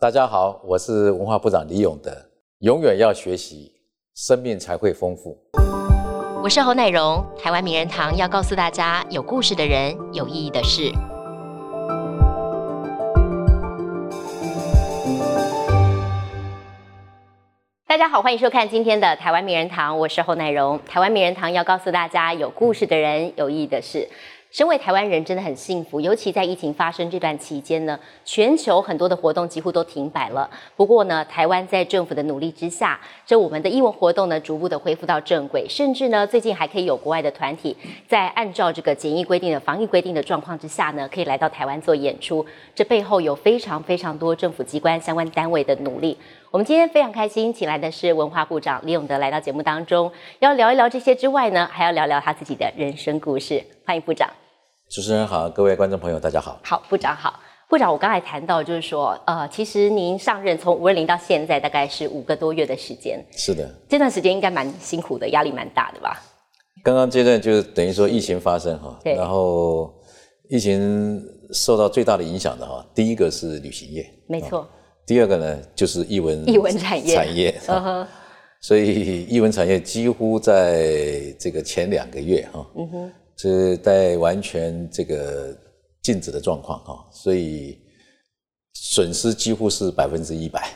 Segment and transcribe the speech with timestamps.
[0.00, 2.10] 大家好，我是文化部长李永德。
[2.60, 3.70] 永远要学习，
[4.14, 5.36] 生命才会丰富。
[6.42, 10.90] 我是侯乃荣，台湾名人堂要告诉大家：有故事的人，有意义的事。
[17.86, 20.80] 大家好，欢迎收看今天的台湾名人堂，我是侯乃荣。
[20.86, 24.08] 台湾名人堂要告诉大家：有故事的人，有意义的事。
[24.50, 30.50] 身为台湾人真的很幸福，尤其在疫情发生这段期间呢，全球很多的活动几乎都停摆了。
[30.74, 37.76] 不过呢，台湾在政府的努力之下，这我们的艺文活动呢逐步的恢复到正轨，甚至呢最近还可以有国外的团体
[38.08, 42.44] 在按照这个检疫规定的防疫规定的状况之下呢，可以来到台湾做演出。
[42.74, 46.18] 这背后有非常非常多政府机关相关单位的努力。
[46.50, 53.62] 我们今天非常开心，请来的是文化部长李永德来到节目当中，要聊一聊这些之外呢，还要聊聊他自己的人生故事。
[53.86, 54.28] 欢迎部长。
[54.90, 56.58] 主持人好，各位观众朋友，大家好。
[56.64, 57.38] 好，部长好。
[57.68, 63.24] 部长，我刚才谈到就是说，呃，其实您上任从五二零到现在大概是五个多月的时间。
[63.30, 63.72] 是的。
[63.88, 66.20] 这段时间应该蛮辛苦的，压力蛮大的吧？
[66.82, 69.14] 刚刚阶段就是等于说疫情发生哈，对。
[69.14, 69.94] 然后
[70.48, 71.22] 疫情
[71.52, 74.68] 受到最大的影响的哈，第一个是旅行业，没错。
[75.06, 77.54] 第二个呢就是艺文艺文产业产业。
[78.60, 83.12] 所以艺文产业几乎在这个前两个月哈，嗯哼。
[83.40, 85.56] 是在完全这个
[86.02, 87.78] 禁止的状况哈，所以
[88.74, 90.70] 损失几乎是百分之一百。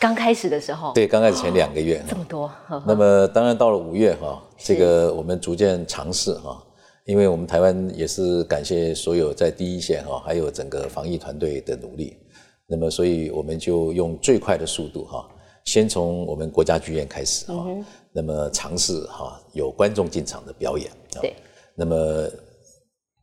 [0.00, 2.50] 刚开始的时候，对，刚开始前两个月这么多。
[2.84, 6.60] 那么当然到了五月哈，这个我们逐渐尝试哈，
[7.04, 12.16] 因为我们台湾也是感谢所有在第一线哈，还有整个防疫团队的努力。
[12.66, 15.24] 那么所以我们就用最快的速度哈，
[15.66, 17.64] 先从我们国家剧院开始哈，
[18.12, 20.90] 那么尝试哈有观众进场的表演。
[21.12, 21.32] 对。
[21.78, 21.96] 那么，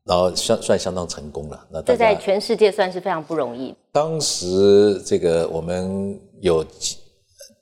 [0.06, 1.68] 然后相算相当成功了。
[1.72, 3.74] 那这在全世界算是非常不容易。
[3.92, 6.64] 当时这个我们有，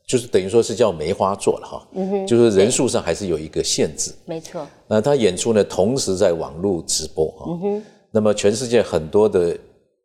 [0.05, 1.87] 就是等于说是叫梅花座了哈。
[1.93, 2.27] 嗯哼。
[2.27, 4.11] 就是人数上还是有一个限制。
[4.25, 4.67] 没错。
[4.87, 7.45] 那他演出呢，同时在网络直播哈。
[7.47, 7.83] 嗯哼。
[8.11, 9.57] 那么全世界很多的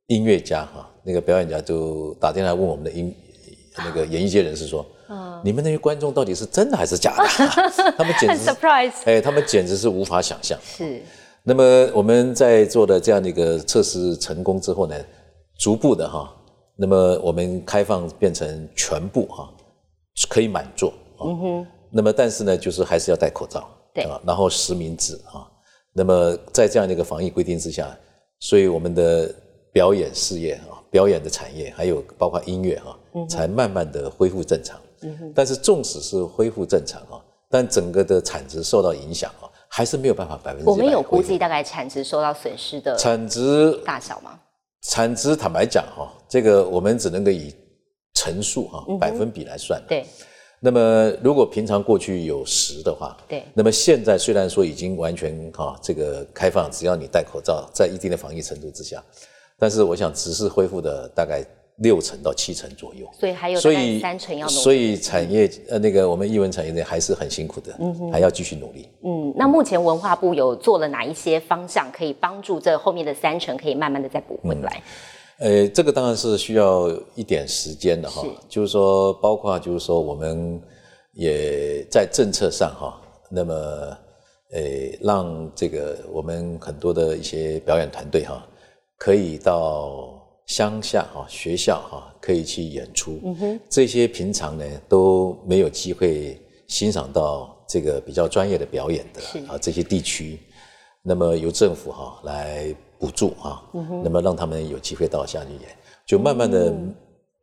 [0.07, 3.13] 音乐家哈，那个表演家就打电话问我们的音
[3.77, 4.87] 那个演艺界人士说。
[5.45, 7.25] 你们那些观众到底是真的还是假的？
[7.97, 10.59] 他们简直 surprise，哎，他们简直是无法想象。
[10.63, 11.01] 是。
[11.43, 11.63] 那么
[11.95, 14.97] 我们在做的这样的一个测试成功之后呢，
[15.59, 16.29] 逐步的哈，
[16.77, 19.49] 那么我们开放变成全部哈，
[20.29, 20.93] 可以满座。
[21.25, 21.67] 嗯哼。
[21.91, 23.69] 那么但是呢，就是还是要戴口罩。
[23.95, 24.21] 对啊。
[24.27, 25.47] 然后实名制啊。
[25.93, 27.97] 那么在这样的一个防疫规定之下，
[28.41, 29.33] 所以我们的
[29.73, 32.91] 表演事业啊，表演的产业，还有包括音乐啊，
[33.31, 34.79] 才慢慢的恢复正常。
[35.35, 37.21] 但是纵使是恢复正常啊，
[37.51, 40.69] 但整个的产值受到影响啊，还是没有办法百分之。
[40.69, 44.39] 我们有估计大概产值受到损失的产值大小吗？
[44.83, 47.55] 产值坦白讲哈，这个我们只能够以
[48.15, 49.83] 乘数哈百分比来算。
[49.89, 50.05] 对。
[50.59, 53.45] 那么如果平常过去有十的话，对。
[53.55, 59.05] 那么现在虽然说已经完全哈这个开放，只要你戴口罩，在一定的防疫程度之下，
[59.59, 61.45] 但是我想只是恢复的大概。
[61.81, 64.59] 六成到七成左右，所以还有所以三成要努力。
[64.61, 68.89] 所以产业呃那个我们艺文产业内还是很辛苦的，嗯还要继续努力。
[69.05, 74.83] 嗯，那目前文化部有做了哪一些方向，可以帮助这后面的三成可以慢慢的再补回来？
[75.39, 78.25] 呃，这个当然是需要一点时间的哈。
[78.49, 80.59] 就是说，包括就是说，我们
[81.13, 82.99] 也在政策上哈，
[83.29, 83.55] 那么
[84.51, 84.63] 呃，
[85.03, 88.43] 让这个我们很多的一些表演团队哈，
[88.97, 90.16] 可以到。
[90.47, 93.21] 乡下哈学校哈可以去演出，
[93.69, 100.39] 这些平常呢都没有机会欣赏到这个比较专业的表演的啊这些地区，
[101.03, 103.63] 那么由政府哈来补助啊，
[104.05, 106.73] 那么让他们有机会到下去演，就慢慢的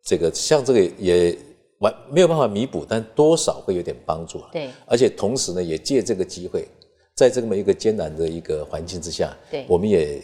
[0.04, 1.38] 这个像这个也
[1.80, 6.68] 完没有办法弥补，但多少会有点帮助对，而且同时呢也借这个机会，
[7.16, 10.22] 在这么一个艰难的一个环境之下，对，我们也。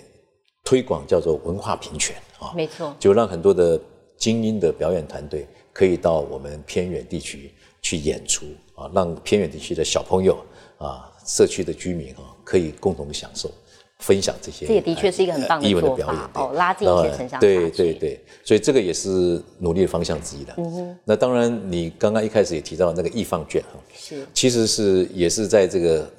[0.65, 3.79] 推广叫做文化平权啊，没错，就让很多的
[4.17, 7.51] 精英的表演团队可以到我们偏远地区
[7.81, 8.45] 去演出
[8.75, 10.37] 啊，让偏远地区的小朋友
[10.77, 13.51] 啊、社区的居民啊，可以共同享受、
[13.99, 14.65] 分享这些。
[14.65, 16.05] 这也的确是一个很棒的表演
[16.35, 20.53] 哦，拉近一些城乡对对对，所以这个也是努力的方向之一的。
[20.57, 20.97] 嗯哼。
[21.03, 26.09] 那当然，你刚刚一开始也提到那个易放券哈，是，其实是也是在这个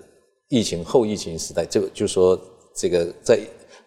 [0.48, 2.38] 疫情后疫情时代，就就说
[2.74, 3.40] 这个在。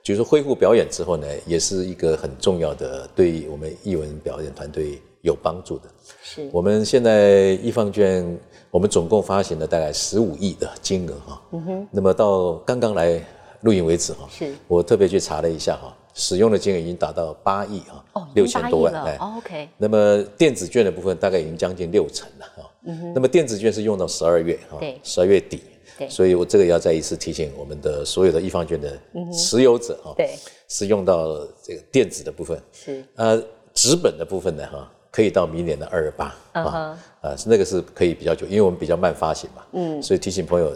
[0.04, 5.84] 就是恢复表演之后呢，也是一个很重要的，对我们艺文表演团队有帮助的。
[6.22, 8.38] 是我们现在易方券，
[8.70, 11.42] 我们总共发行了大概十五亿的金额哈。
[11.54, 11.88] 嗯哼。
[11.90, 13.26] 那么到刚刚来
[13.62, 18.94] 录影为止哈，是我特别去查了一下哈，使用的金额已经达到八亿啊，哦，六千多万。
[19.06, 19.70] 哎，OK。
[19.78, 22.68] 那么电子券的部分大概已经将近六成了啊。
[22.86, 25.62] 嗯哼那么电子券是用到十二月哈，对，十二月底。
[25.98, 26.10] 对。
[26.10, 28.98] 所以我这个要再一次提醒我们的所有的易方券的
[29.32, 30.30] 持有者哈，对，
[30.68, 32.62] 是用到这个电子的部分。
[32.72, 33.04] 是。
[33.16, 33.42] 呃，
[33.74, 39.64] 纸本的部分呢哈，可以到明年的二二八啊，啊，那个是可以比较久，因为我们比较慢发行嘛。
[39.74, 40.02] 嗯。
[40.02, 40.74] 所以提醒朋友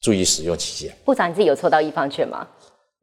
[0.00, 0.96] 注意使用期限。
[1.04, 2.46] 部长，你自己有抽到易方券吗？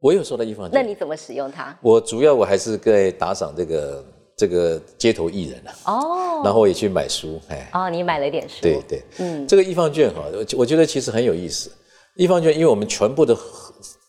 [0.00, 1.78] 我有收到易方券，那你怎么使用它？
[1.80, 4.04] 我主要我还是在打赏这个
[4.36, 10.24] 这个街头艺人啊，哦，然后也去买书，哎，哦，你买了一点书，对对，嗯，这个易放券哈，
[10.56, 11.70] 我觉得其实很有意思。
[12.16, 13.36] 易放券，因为我们全部的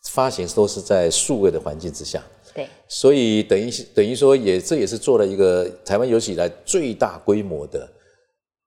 [0.10, 2.22] 发行都是在数位的环境之下，
[2.54, 7.90] 对，所以等于等于说也这也是做了一个台湾有史以来最大规模的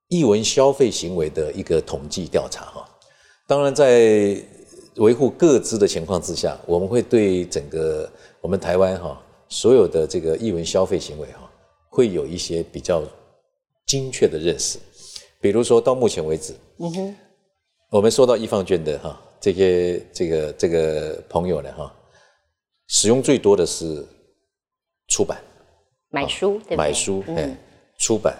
[0.08, 2.88] 译文消费行为的一个统计调查哈。
[3.46, 4.36] 当然在。
[4.96, 8.10] 维护各自的情况之下，我们会对整个
[8.40, 11.45] 我们台湾哈所有的这个译文消费行为哈，
[11.96, 13.02] 会有一些比较
[13.86, 14.78] 精确的认识。
[15.40, 17.16] 比如说到目前为止，嗯哼，
[17.90, 21.90] 我们收到易放券的哈这些这个这个朋友呢哈，
[22.88, 24.04] 使用最多的是
[25.08, 25.42] 出版，
[26.10, 27.56] 买书对买书哎，
[27.98, 28.36] 出版。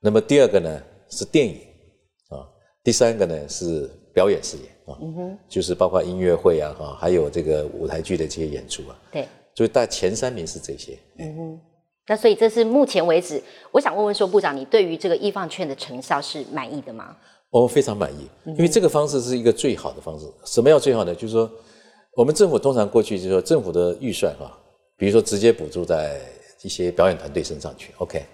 [0.00, 1.60] 那么第二个呢是电影
[2.30, 2.42] 啊，
[2.82, 4.98] 第三个呢是表演事业啊。
[5.00, 8.98] 嗯哼，就是包括音乐会啊，哈，还有这个舞台剧的这些演出啊。
[9.12, 10.98] 对，所以大前三名是这些。
[11.18, 11.60] 嗯哼，
[12.10, 13.40] 那所以这是目前为止，
[13.70, 17.16] 我想问问说，部长，你对于这个易放券的成效是满意的吗？
[17.50, 20.26] 我非常满意，因为这个方式是一个最好的方式。
[20.44, 21.14] 什么叫最好呢？
[21.14, 21.48] 就是说，
[22.16, 24.50] 我们政府通常过去就是说，政府的预算哈，
[24.96, 26.20] 比如说直接补助在
[26.62, 27.92] 一些表演团队身上去。
[27.98, 28.24] OK，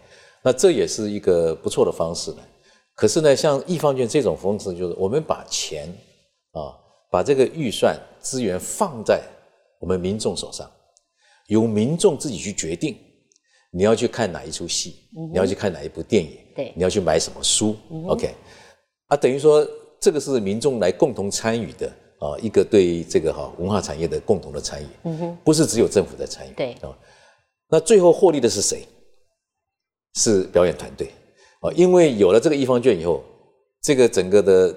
[0.42, 2.38] 那这也是一个不错的方式呢。
[2.94, 5.86] 可是呢，像易放券这种方式，就是我们把钱。
[6.52, 6.72] 啊，
[7.10, 9.20] 把这个预算资源放在
[9.78, 10.66] 我们民众手上，
[11.48, 12.96] 由民众自己去决定，
[13.70, 14.96] 你要去看哪一出戏，
[15.32, 17.76] 你要去看哪一部电影，对，你要去买什么书
[18.08, 18.34] ，OK，
[19.08, 19.66] 啊，等于说
[20.00, 21.86] 这个是民众来共同参与的
[22.18, 26.72] 啊，一个对这个哈文化产业的共同的参与，嗯哼，不是只有政府在参与，对。
[26.74, 26.96] 啊，
[27.68, 28.86] 那最后获利的是谁？
[30.14, 31.08] 是表演团队
[31.60, 33.22] 啊，因为有了这个一方券以后，
[33.82, 34.74] 这个整个的。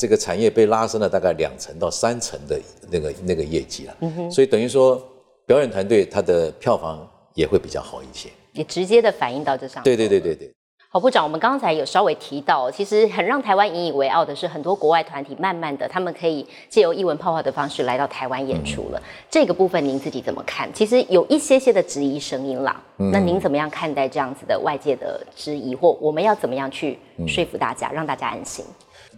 [0.00, 2.56] 这个产业被拉升了大概两成到三成的
[2.88, 5.02] 那个那个业绩了，所以等于说
[5.44, 7.04] 表演团队它的票房
[7.38, 9.80] 也会比较好一些，也直接的反映到这上。
[9.84, 10.52] 对对对对对。
[10.90, 19.00] 郝部长，我们刚才有稍微提到，其实很让台湾引以为傲的是，很多国外团体慢慢的他们可以借由艺文泡泡的方式来到台湾演出了。
[19.30, 20.68] 这个部分您自己怎么看？
[20.72, 22.82] 其实有一些些的质疑声音啦，
[23.12, 26.98] 那您怎么样看待这样子的外界的质疑，或我们要怎么样去
[27.28, 28.64] 说服大家，让大家安心？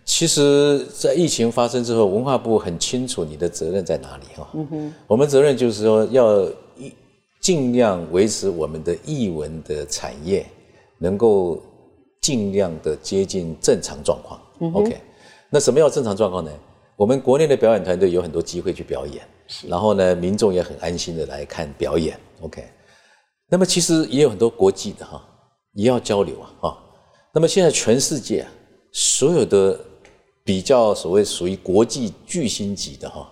[0.04, 4.48] 其实，在疫情发生之后，文化部很清楚你的责任在哪里哈。
[4.54, 6.44] 嗯哼，我们责任就是说要
[7.40, 10.46] 尽量维持我们的译文的产业
[10.98, 11.60] 能够
[12.20, 14.40] 尽量的接近正常状况。
[14.74, 15.00] OK，
[15.48, 16.50] 那什么叫正常状况呢？
[16.96, 19.26] 我们国内的表演团队有很多机会去表演，
[19.66, 22.20] 然后呢，民众也很安心的来看表演。
[22.42, 22.62] OK，
[23.48, 25.26] 那么其实也有很多国际的哈，
[25.72, 26.52] 也要交流啊。
[26.60, 26.78] 哈，
[27.32, 28.52] 那么现在全世界啊，
[28.92, 29.80] 所有的
[30.44, 33.26] 比较所谓属于国际巨星级的哈，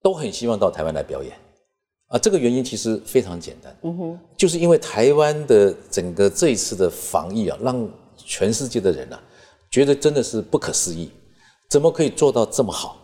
[0.00, 1.36] 都很希望到台湾来表演，
[2.12, 9.18] 啊，这个原因其实非常简单，嗯哼，就是因为台湾的整个这一次的防疫啊，让全世界的人啊，
[9.70, 11.10] 觉得真的是不可思议，
[11.70, 12.98] 怎么可以做到这么好？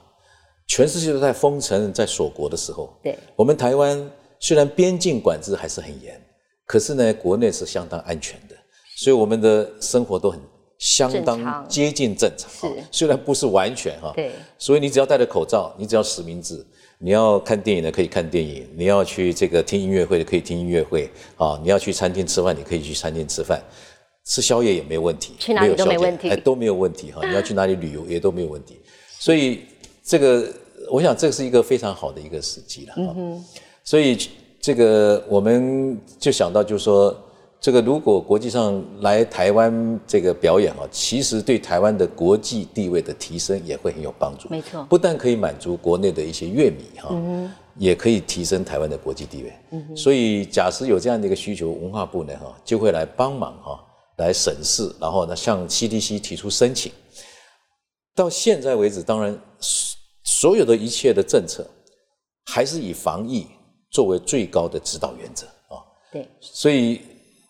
[0.66, 6.20] 全世界都在封城、在锁国的时候，对，我们台湾虽然边境管制还是很严，
[6.66, 8.54] 可是呢，国内是相当安全的，
[8.98, 10.38] 所以我们的生活都很。
[10.78, 16.64] 相当接近正常，是虽然不是完全哈，对，所以你只要戴着口罩，你只要实名制，
[17.00, 23.62] 你要看电影的可以看电影，你要去这个听音乐会的可以听音乐会啊，你要去餐厅吃饭，你可以去餐厅吃饭，
[24.24, 28.80] 吃宵夜也没有问题，去哪里都没问题，哎都没有问题哈，你要去哪里旅游也都没有问题，
[29.18, 29.60] 所以
[30.02, 30.52] 这个
[30.90, 33.16] 我想这是一个非常好的一个时机了哈，
[33.84, 34.18] 所以
[34.60, 37.16] 这个我们就想到就是说。
[37.60, 44.48] 这个如果国际上来台湾这个表演啊，其实对台湾的国际地位的提升也会很有帮助。
[44.48, 47.10] 没错，不但可以满足国内的一些乐迷哈，
[47.76, 49.52] 也可以提升台湾的国际地位。
[49.96, 53.84] 所以，假使有这样的一个需求，文化部呢哈就会来帮忙哈，
[54.18, 56.92] 来审视，然后呢向 CDC 提出申请。
[58.14, 59.36] 到现在为止，当然
[60.22, 61.66] 所有的一切的政策
[62.46, 63.48] 还是以防疫
[63.90, 65.82] 作为最高的指导原则啊。
[66.12, 67.00] 对，所以。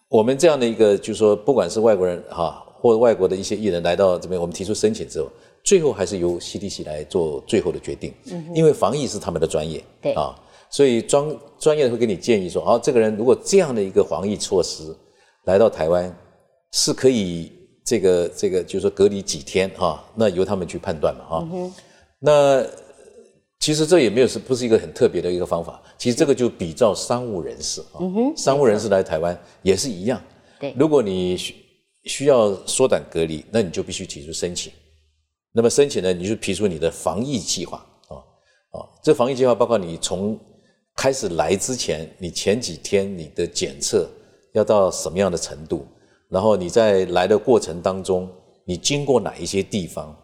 [0.09, 5.29] 我们这样的一个，就是说，不管是外国人哈，或者外国的一些艺人来到这边，我们提出申请之后，
[5.63, 10.13] 最后还是由 CDC 来做最后的决定，嗯，因为防疫是他们的专业，对。
[10.15, 10.35] 啊，
[10.71, 14.97] 所以专专业的会给你建议说，哦，这个人如果这样的一个防疫措施
[15.45, 16.15] 来到台湾，
[16.73, 17.53] 是可以
[17.85, 21.49] 这个这个就是说隔离几天哈，那由他们去判断嘛哈。
[22.19, 22.65] 那
[23.61, 27.99] 其实这也没有是不是一个很特别的一个方法，其实这个就比照商务人士啊，
[28.37, 30.23] 商务人士来台湾也是一样。
[30.61, 31.55] 对，如果你需
[32.05, 34.73] 需要缩短隔离，那你就必须提出申请。
[35.53, 38.15] 那么申请呢，你就提出你的防疫计划啊
[38.79, 40.39] 啊，这防疫计划包括你从
[40.95, 44.09] 开始来之前，你前几天你的检测
[44.53, 45.85] 要到什么样的程度，
[46.31, 48.31] 然后你在来的过程当中，
[48.65, 50.17] 你经过哪一些地方，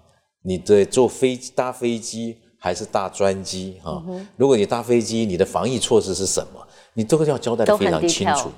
[0.44, 2.36] 你的坐飞搭飞机。
[2.64, 4.02] 还是搭专机啊？
[4.38, 6.66] 如果你搭飞机，你的防疫措施是什么？
[6.94, 8.48] 你都要交代的非常清楚。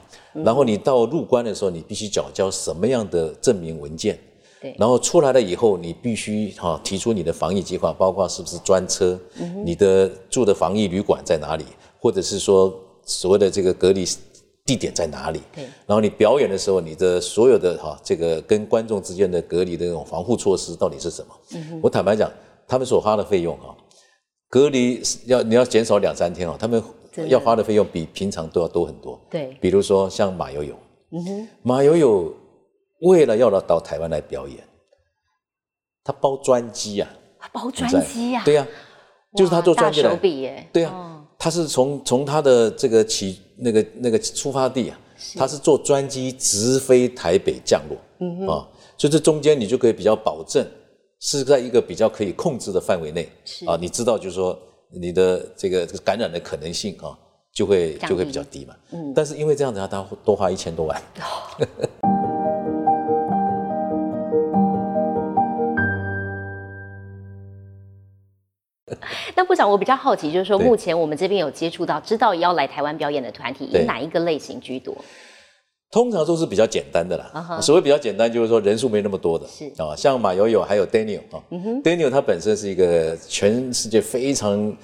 [0.45, 4.17] 然后你到入关的时候，你必须缴交什么样的证明文件？
[4.61, 4.73] 对。
[4.79, 9.19] 然后出来了以后，你必须哈提出你的防疫计划，包括是不是专车，
[9.65, 11.65] 你的住的防疫旅馆在哪里，
[12.01, 12.73] 或者是说
[13.05, 14.07] 所谓的这个隔离
[14.65, 15.41] 地点在哪里？
[15.53, 15.65] 对。
[15.85, 21.81] 然后你表演的时候，你的所有的哈这个跟观众之间的隔离的那种防护措施到底是什么？
[21.83, 22.31] 我坦白讲，
[22.69, 23.75] 他们所花的费用哈。
[24.49, 26.83] 隔离要你要减少两三天哦，他们
[27.29, 29.21] 要花的费用比平常都要多很多。
[29.31, 30.75] 对，比如说像马友友，
[31.11, 32.33] 嗯哼，马友友
[33.01, 34.59] 为了要到到台湾来表演，
[36.05, 37.11] 他包专机啊，
[37.53, 38.67] 包专机啊，对呀，
[39.35, 44.99] 就是他做专机来，耶，对呀，他是从从他的这个起那个那个出发地啊，
[45.37, 50.65] 他是坐专机直飞台北降落，嗯哼，啊，所以这中间你就可以比较保证。
[51.21, 53.29] 是在一个比较可以控制的范围内，
[53.67, 54.59] 啊，你知道，就是说
[54.91, 57.17] 你的这个感染的可能性啊，
[57.53, 58.77] 就会就会比较低嘛。
[58.93, 59.13] 嗯。
[59.15, 61.03] 但是因为这样子，他多花一千多万。
[69.35, 74.97] 那部长，我比较好奇，就是说目前我们这边有接触到知道要来台湾表演的团体，以哪一个类型居多？
[75.91, 77.61] 通常都是比较简单的啦。
[77.61, 79.47] 所谓比较简单，就是说人数没那么多的。
[79.47, 81.43] 是啊，像马友友还有 Daniel 啊
[81.83, 84.77] ，Daniel 他本身是一个全世界非常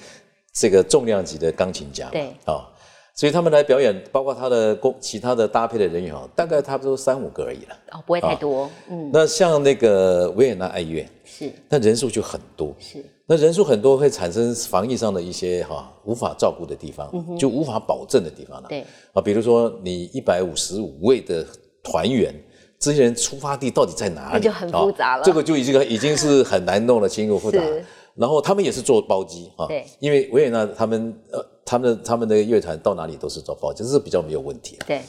[0.53, 2.09] 这个重量级的钢琴家。
[2.09, 2.67] 对啊，
[3.15, 7.75] 所以他们来表演，包括他的工其他的搭配的人员啊，大概差不多三五个而已了。
[7.91, 8.69] 哦，不会太多。
[8.89, 9.09] 嗯。
[9.11, 12.73] 那像那个维也纳爱乐是，那人数就很多。
[12.79, 13.03] 是。
[13.25, 18.67] 那人数很多会产生防疫上的一些哈无法照顾的地方，就无法保证的地方了。
[18.67, 21.45] 对啊，比如说你一百五十五位的
[21.81, 22.35] 团员，
[22.77, 24.33] 这些人出发地到底在哪里？
[24.33, 25.23] 那就很复杂了。
[25.23, 27.63] 这个就已经已经是很难弄了，清楚复杂。
[28.15, 34.77] 然后他们也是做包机啊，对，因为维也纳他们呃他们他们的乐团到哪里都是做包机，这是比较没有问题。
[34.85, 35.01] 对。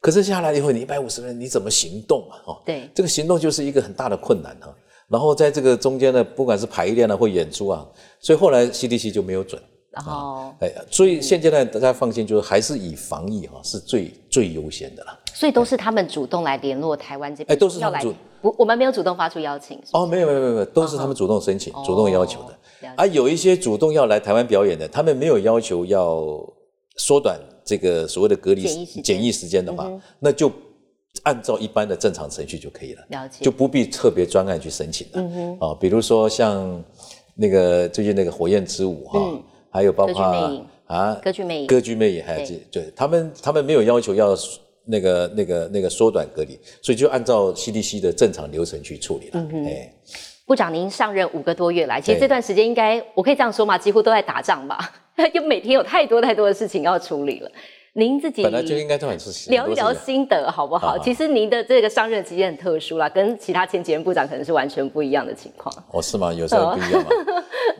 [0.00, 2.38] 可是下来以后，你一百五十人你怎么行动啊？
[2.46, 4.72] 哦，对，这个行动就是一个很大的困难哈。
[5.08, 7.86] 然后在这个中间呢，不管是排练啊或演出啊，
[8.18, 9.60] 所以后来 CDC 就没有准。
[10.04, 15.18] 哦，哎，所以现阶段大家放心，就是还是以防疫哈是最最优先的了。
[15.32, 19.80] 所以都是他们主动来联络台湾这边，哎，都是他们主不，我们没有主动发出邀请。
[19.92, 22.88] 哦，没有没有没有都是他们主动申请、主动要求的。
[22.94, 26.22] 啊，有一些主动要来台湾表演的，他们没有要求要
[26.96, 30.52] 缩短这个所谓的隔离检疫时间的话，那就。
[31.22, 35.22] 按照一般的正常程序就可以了，了解，就不必特别专案去申请了。
[35.60, 36.82] 啊，比如说像
[37.34, 39.20] 那个最近那个火焰之舞哈，
[39.70, 40.22] 还有包括
[40.86, 42.92] 啊歌剧魅影，歌剧魅影还有这对。
[42.94, 44.36] 他们他们没有要求要
[44.84, 49.32] 那个那个那个缩短隔离，所以就按照 CDC 的正常流程去处理了。
[49.34, 49.92] 嗯哼，哎，
[50.46, 54.78] 部长您上任五个多月来，其实这段时间应该我可以这样说嘛，几乎都在打仗吧，
[55.34, 57.50] 就每天有太多太多的事情要处理了。
[57.98, 60.98] 您自己本来就应该都很出聊一聊心得好不好？
[60.98, 65.74] 其实您的这个上任期间很特殊啦，跟其他前几任部长可能是完全不一样的情况。
[65.90, 66.30] 哦，是吗？
[66.30, 67.08] 有时候不一样吗？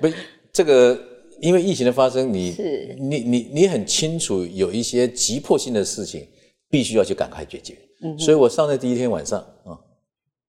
[0.00, 0.08] 不，
[0.50, 0.98] 这个
[1.42, 2.56] 因为疫情的发生，你
[2.98, 6.26] 你你你很清楚有一些急迫性的事情
[6.70, 7.76] 必须要去赶快解决。
[8.02, 9.76] 嗯，所以我上任第一天晚上啊，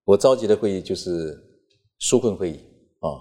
[0.06, 1.38] 我召集的会议就是
[2.00, 2.60] 纾困会议
[3.02, 3.20] 啊，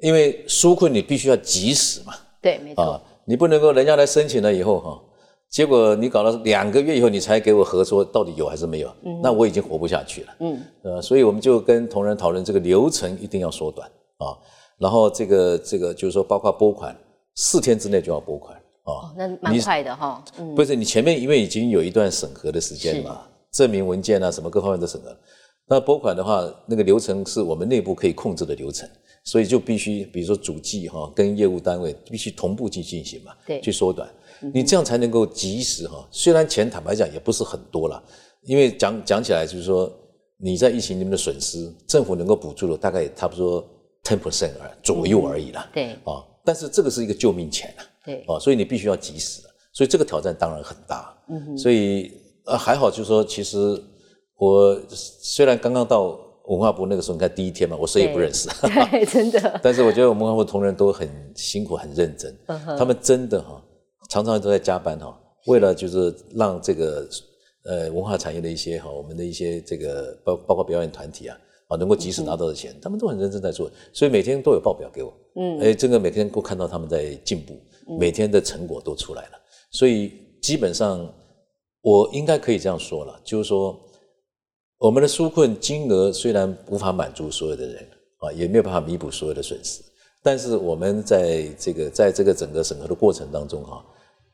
[0.00, 2.12] 因为纾困你必须要及时嘛。
[2.42, 3.00] 对，没错。
[3.24, 5.02] 你不能够人家来申请了以后哈。
[5.50, 8.92] 结果你搞了两个月以后，你才给我核说到底有还是没有？
[9.04, 10.34] 嗯，那我已经活不下去了。
[10.40, 13.88] 嗯，呃，所以我们就跟同仁讨论这个流程一定要缩短
[14.18, 14.36] 啊。
[14.78, 16.94] 然后这个这个就是说，包括拨款
[17.36, 19.14] 四天之内就要拨款啊。
[19.16, 20.22] 那蛮快的哈。
[20.38, 23.22] 嗯，不是你前面因为已经有一段审核的时间嘛，
[23.52, 25.16] 证明文件啊什么各方面都审核。
[25.68, 28.88] 那拨款的话，那个流程是我们内部可以控制的流程，
[29.24, 34.08] 所以就必须比如说主计哈跟业务单位必须同步去进行嘛，对，去缩短。
[34.52, 38.02] 你这样才能够及时哈，虽然钱坦白讲也不是很多了，
[38.42, 39.92] 因为讲讲起来就是说
[40.38, 43.66] 你在疫情里面的损失，政府能够补助的大概差不多
[44.04, 45.68] ten percent 而左右而已啦。
[45.72, 47.84] 对啊，但是这个是一个救命钱啊。
[48.04, 51.16] 对，啊，所以你必须要及时，所以这个挑战当然很大。
[51.28, 52.12] 嗯哼，所以
[52.44, 53.82] 呃还好，就是说其实
[54.36, 59.58] 我虽然刚刚到文化部那个时候，你看第一天嘛，我谁也不认识，对， 真的。
[59.60, 62.32] 但是我觉得我们文化部同仁都很辛苦、很认真，
[62.78, 63.60] 他们真的哈，
[64.08, 67.08] 常常都在加班哈，为了就是让这个
[67.64, 71.36] 呃文化产业的一些哈，我们的一些这个包包括表演团体啊。
[71.68, 75.12] 啊，能够及时拿到的钱，他们都很认真在做，所以每天都有报表给我。
[75.34, 77.58] 嗯，哎，这个每天都看到他们在进步，
[77.98, 79.30] 每天的成果都出来了。
[79.72, 81.12] 所以基本上，
[81.80, 83.76] 我应该可以这样说了，就是说，
[84.78, 87.84] 我们的纾困金额虽然无法满足所有的人
[88.18, 89.82] 啊，也没有办法弥补所有的损失，
[90.26, 93.80] 但是我们在这个在这个整个审核的过程当中哈，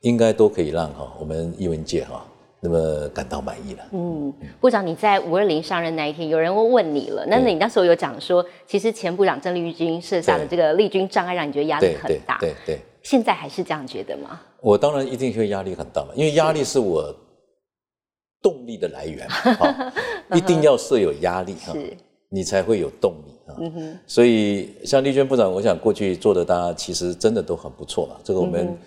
[0.01, 2.25] 应该都可以让哈我们艺文界哈。
[2.59, 3.83] 那么感到满意了。
[3.91, 7.25] 嗯，部长，你在五二零上任那一天，有人会问你了。
[7.27, 12.37] 那你那时候有讲说，其实前部长郑丽君设下的这个立军障碍，让你觉得压力很大。
[12.39, 12.79] 对对。
[13.03, 14.39] 现在还是这样觉得吗？
[14.61, 17.13] 我当然一定会压力很大嘛，因为压力是我
[18.41, 19.93] 动力的来源嘛。
[20.33, 21.73] 一定要设有压力哈，
[22.29, 23.32] 你才会有动力啊。
[23.59, 23.99] 嗯哼。
[24.07, 28.15] 所以像丽娟部长，我想过去做的，大家其实真的都很不错嘛。
[28.23, 28.77] 这个我们，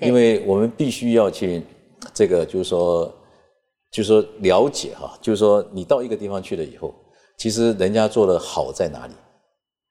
[0.00, 1.62] 因为我们必须要去
[2.12, 3.12] 这个，就是说。
[3.94, 6.92] 就是说了解哈，就是说你到一个地方去了以后，
[7.38, 9.12] 其实人家做的好在哪里，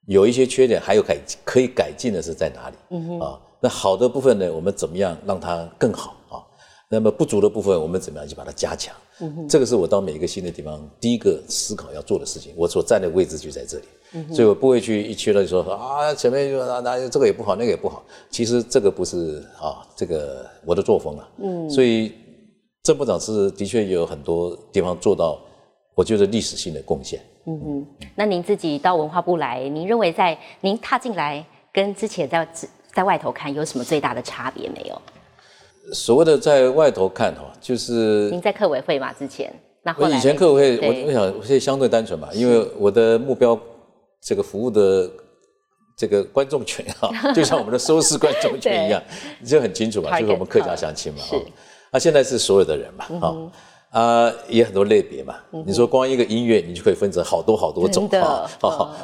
[0.08, 2.76] 有一些缺点还有改可以改进的是在哪里？
[2.90, 6.44] 嗯哼啊，那好的部分呢，我们怎么样让它更好啊？
[6.90, 8.94] 那么不足的部分，我们怎么样去把它加强？
[9.22, 12.54] 嗯哼，这个是我到每一个新的地方第一个思考要做的事情。
[12.58, 13.86] 我所站的位置就在这里，
[14.32, 18.04] 所以我不会去一去了就说啊前面就那那这个也不好，那个也不好。
[18.30, 21.30] 其实这个不是啊，这个我的作风啊。
[21.42, 22.12] 嗯，所以。
[22.86, 25.40] 郑部长是的确有很多地方做到，
[25.96, 27.18] 我觉得历史性的贡献。
[27.46, 31.42] 嗯嗯，那您自己到文化部来，您认为在您踏进来
[31.72, 32.46] 跟之前在
[32.94, 35.02] 在外头看有什么最大的差别没有？
[35.94, 39.50] 所谓的在外头看哈，就是您在客委会嘛之前，
[39.82, 43.58] 那我以前客委会，我我想现在相对单纯嘛，因为我的目标
[44.24, 45.10] 这个服务的
[45.98, 49.02] 这个观众群哈， 就像我们的收视观众群一样，
[49.46, 51.36] 就很清楚嘛，就是我们客家乡亲嘛，是。
[51.92, 53.52] 那现在是所有的人嘛，哈。
[53.94, 55.36] 啊，也很多类别嘛。
[55.68, 58.50] 你说光一个音乐，你就可以分成好多好多种啊，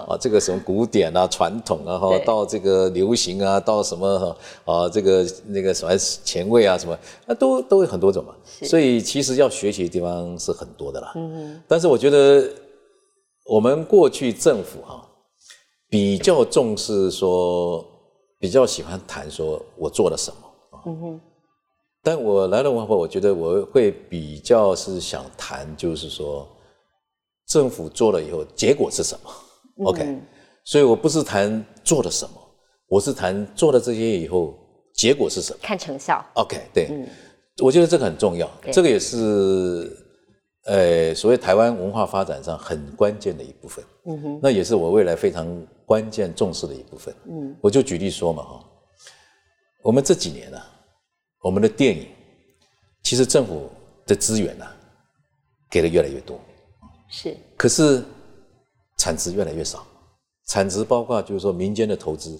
[0.07, 8.33] 啊，这个什么古典啊、传统啊，哈，到这个流行啊，到什么啊，这个那个什么前卫啊，什么，那都都有很多种嘛。
[8.63, 11.11] 所以其实要学习的地方是很多的啦。
[11.13, 12.49] 嗯但是我觉得
[13.45, 15.07] 我们过去政府哈
[15.89, 17.83] 比较重视说，
[18.37, 20.37] 比较喜欢谈说我做了什么
[20.85, 21.21] 嗯哼。
[22.01, 26.47] 但我来了文化部，我觉得我会比较是想谈，就是说
[27.47, 29.29] 政府做了以后结果是什么
[29.85, 30.17] ？OK，
[30.63, 32.35] 所以我不是谈做了什么，
[32.87, 34.53] 我是谈做了这些以后
[34.93, 35.59] 结果是什么？
[35.61, 36.23] 看成效。
[36.35, 36.89] OK，对，
[37.61, 39.91] 我觉得这个很重要，这个也是
[40.65, 43.83] 呃所谓台湾文化发展上很关键的一部分。
[44.05, 45.47] 嗯哼，那也是我未来非常
[45.85, 47.13] 关键重视的一部分。
[47.29, 48.65] 嗯，我就举例说嘛哈，
[49.83, 50.61] 我们这几年呢。
[51.41, 52.05] 我们的电影，
[53.01, 53.69] 其实政府
[54.05, 54.67] 的资源呢，
[55.69, 56.37] 给的越来越多，
[57.07, 58.03] 是，可是
[58.97, 59.87] 产值越来越少，
[60.47, 62.37] 产值包括就是说民间的投资，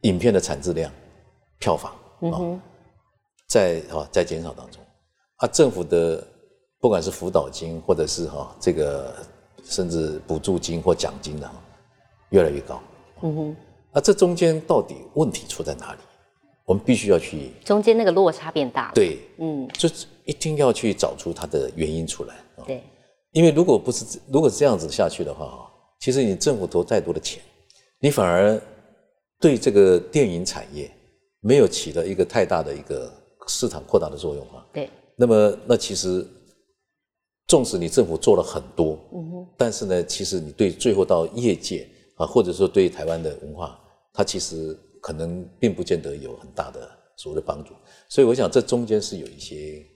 [0.00, 0.92] 影片的产质量，
[1.60, 1.92] 票房
[2.32, 2.60] 啊，
[3.48, 4.82] 在哈在减少当中，
[5.36, 6.26] 啊，政府的
[6.86, 9.12] 不管是辅导金或者是哈这个
[9.64, 11.50] 甚至补助金或奖金的，
[12.30, 12.80] 越来越高，
[13.22, 13.56] 嗯哼，
[13.92, 15.98] 那这中间到底问题出在哪里？
[16.64, 18.92] 我们必须要去中间那个落差变大了。
[18.94, 19.88] 对，嗯，就
[20.26, 22.36] 一定要去找出它的原因出来。
[22.64, 22.84] 对，
[23.32, 25.68] 因为如果不是如果这样子下去的话，哈，
[25.98, 27.42] 其实你政府投再多的钱，
[27.98, 28.62] 你反而
[29.40, 30.88] 对这个电影产业
[31.40, 33.12] 没有起到一个太大的一个
[33.48, 34.64] 市场扩大的作用啊。
[34.72, 34.88] 对。
[35.18, 36.22] 那么，那其实
[37.46, 43.78] 纵使你政府做了很多，嗯哼，但是呢，其实你对最后到业界啊，或者说对台湾的文化，
[44.12, 44.78] 它其实。
[44.98, 47.74] 可能并不见得有很大的所谓的帮助，
[48.08, 49.86] 所以我想这中间是有一些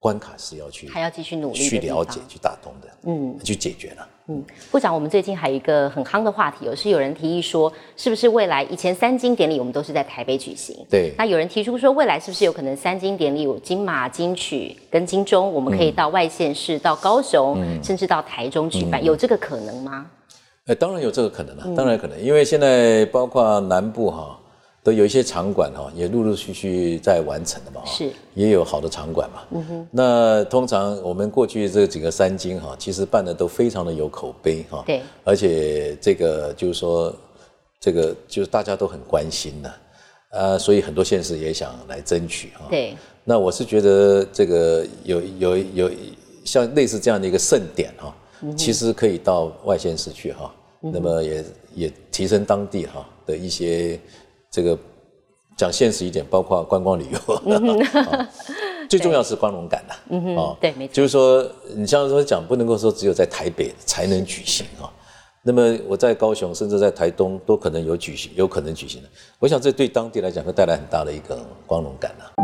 [0.00, 4.08] 关卡是要去还要继续努力去了解、去打通的，嗯，去解决了。
[4.28, 10.74] 嗯，部长，我们最近还有一个很夯的话题，有是有人提议说，是不是未来以前三金典礼我们都是在台北举行？
[10.88, 11.12] 对。
[11.18, 20.06] 那有人提出说，未来是不是有可能三金典礼有金马、金曲跟金钟，我们可以到外县市、到高雄，甚至到台中举办，有这个可能吗？
[20.64, 24.38] 哎，当然有这个可能了，当然可能，因为现在包括南部哈，
[24.82, 29.42] 都有一些场馆哈，也陆陆续续在完成的嘛，是，也有好的场馆嘛。
[29.50, 29.88] 嗯哼。
[29.90, 34.82] 那通常我们过去这几个三金哈，其实办的都非常的有口碑哈。
[34.86, 35.02] 对。
[35.24, 37.14] 而且这个就是说，
[37.78, 39.72] 这个就是大家都很关心的。
[40.32, 42.66] 呃，所以很多县市也想来争取哈。
[42.70, 45.90] 对，那我是觉得这个有有有
[46.44, 48.14] 像类似这样的一个盛典哈，
[48.56, 53.98] 其实可以到外县市去哈，那么也也提升当地哈的一些
[54.50, 54.76] 这个
[55.56, 58.28] 讲现实一点，包括观光旅游，啊
[58.90, 59.94] 最重要是光荣感呐。
[60.08, 64.90] 嗯哦，对，没错，就是说，你像说讲，不能够说只有在台北才能举行啊。
[65.42, 69.08] 那么我在高雄，甚至在台东都可能有举行，有可能举行的。
[69.38, 72.39] 我想这对当地来讲会带来很大的一个光荣感啊。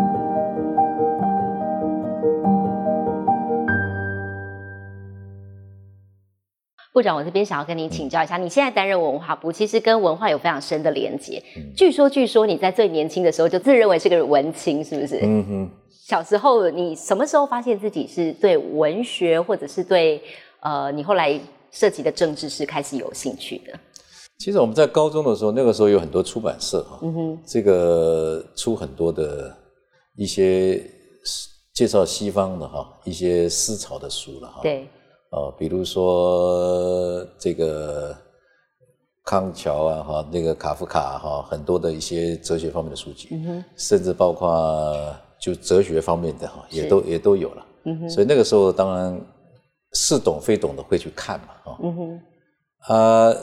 [6.96, 11.42] 部长，我这边想要跟你请教一下，你现在担任文化部，其实跟文化有非常深的连接。
[11.54, 15.20] 嗯据说，据说你在最年轻的时候就自认为是个文青，是不是？
[15.22, 15.70] 嗯哼。
[15.90, 20.22] 小时候，你什么时候发现自己是对文学，或者是对
[20.60, 21.38] 呃，你后来
[21.70, 23.78] 涉及的政治是开始有兴趣的？
[24.38, 29.54] 其实我们在高中的时候，那个时候有很多出版社哈，嗯哼，这个出很多的
[30.16, 30.82] 一些
[31.74, 34.60] 介绍西方的哈一些思潮的书了哈。。
[34.62, 34.88] 对，
[35.30, 38.16] 呃，比如说这个
[39.24, 43.28] 康桥啊哈，那个卡夫卡哈，很多的一些哲学方面的书籍，
[43.76, 47.66] 甚至包括就哲学方面的哈，也都也都有了。
[47.84, 49.20] 嗯哼，所以那个时候当然
[49.92, 51.78] 似懂非懂的会去看嘛哈。
[51.82, 52.20] 嗯哼，
[52.94, 53.34] 啊、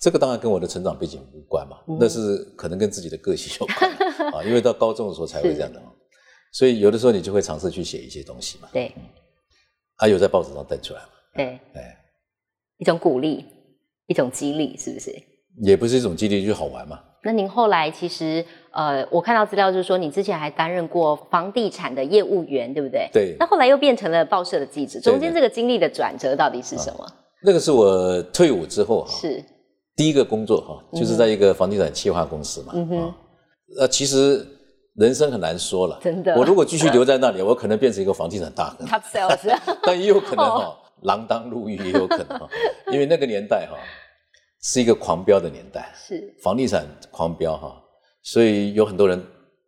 [0.00, 1.96] 这个当然跟我的成长背景无关嘛，嗯。
[2.00, 3.90] 那是可能跟自己的个性有关
[4.34, 5.86] 啊，因为到高中的时候才会这样的嘛，
[6.52, 8.92] 所以有的时候你就会尝试去写一些东西嘛，对。
[9.96, 11.96] 还、有在报纸上登出来嘛，对，哎，
[12.78, 13.44] 一种鼓励，
[14.06, 15.14] 一种激励，是不是？
[15.62, 16.98] 也不是一种激励，就是好玩嘛。
[17.22, 23.08] 那您后来其实呃，我看到资料就是说，你之前还担任过房地产的业务员，对不对？
[23.12, 23.36] 对。
[23.38, 27.06] 那后来又变成了报社的记者，中间这个经历的转折到底是什么？
[27.42, 29.42] 那个是我退伍之后哈，是，
[29.96, 32.98] 第一个工作哈，就是在一个房地产企划公司嘛，嗯哼。
[33.00, 33.16] 啊，
[33.78, 34.46] 那其实
[34.96, 36.34] 人生很难说了，真的。
[36.36, 40.58] 我如果继续留在那里，我可能变成一个房地产大亨，top sales， 但也有可能 哦。
[40.58, 42.48] 哈，锒铛入狱也有可能哈，
[42.92, 43.76] 因为那个年代哈
[44.62, 46.34] 是一个狂飙的年代，是。
[46.42, 47.80] 房地产狂飙哈，
[48.22, 49.22] 所以有很多人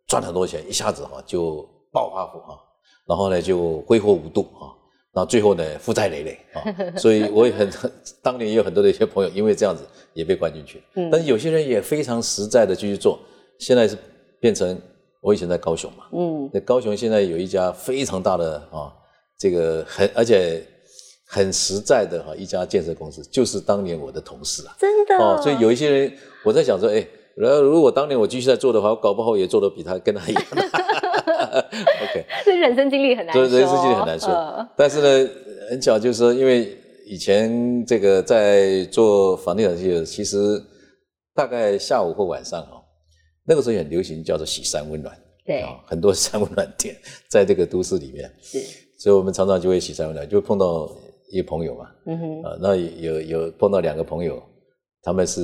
[0.07, 2.59] 赚很多钱，一下子哈就暴发户哈，
[3.07, 4.75] 然后呢就挥霍无度哈，
[5.13, 6.65] 然后最后呢负债累累啊，
[6.97, 7.71] 所以我也很
[8.23, 11.11] 当年也有很多的一些朋友因为这样子也被关进去，嗯。
[11.11, 13.19] 但是有些人也非常实在的继续做，
[13.59, 13.97] 现在是
[14.41, 14.81] 变成
[15.21, 18.93] 我以前在高雄嘛，嗯，那高雄现在有一家非常大的啊，
[19.39, 20.67] 这个很而且
[21.27, 24.77] 很实在的哈、一家建设公司，就是当年我的同事啊。
[24.79, 26.13] 真的哦，所以有一些人
[26.45, 30.45] 我在想说，哎，然后如果当年我继续在做的话，我搞不好也做的比他跟他一样。
[30.57, 34.29] OK， 这人生经历很难说，人生经历很难说。
[34.29, 35.31] 呃但是呢，
[35.71, 40.63] 很巧就是说，因为以前这个在做房地产业，其实
[41.35, 42.83] 大概下午或晚上哈、
[43.45, 45.17] 那个时候也很流行叫做洗三温暖。
[45.45, 46.97] 对啊，很多 三温暖店
[47.29, 48.61] 在这个都市里面，是，
[48.99, 50.91] 所以我们常常就会洗三温暖，就碰到
[51.31, 54.43] 一个朋友嘛，嗯哼，啊，那有有碰到两个朋友，
[55.03, 55.41] 他们是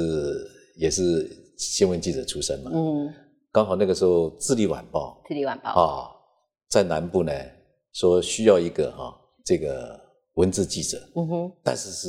[0.76, 3.12] 也是新闻记者出身嘛，嗯，
[3.50, 6.08] 刚好那个时候《智利晚报《智利晚报》》啊，
[6.68, 7.32] 在南部呢
[7.92, 9.14] 说需要一个哈、
[9.44, 10.00] 这个
[10.34, 12.08] 文字记者，嗯哼，但是是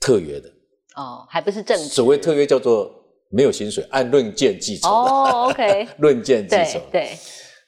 [0.00, 0.48] 特约的，
[0.96, 2.92] 哦，还不是正职，所谓特约叫做
[3.30, 6.80] 没有薪水，按论件计酬的，哦，OK， 论件计酬。
[6.92, 7.16] 对，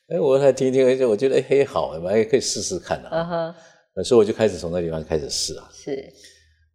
[0.09, 3.57] 哎，我来听一听，而且我觉得哎嘿好，我们还可以试试看嗯啊。
[3.97, 5.69] 哼，所以我就开始从那地方开始试啊。
[5.73, 6.13] 是，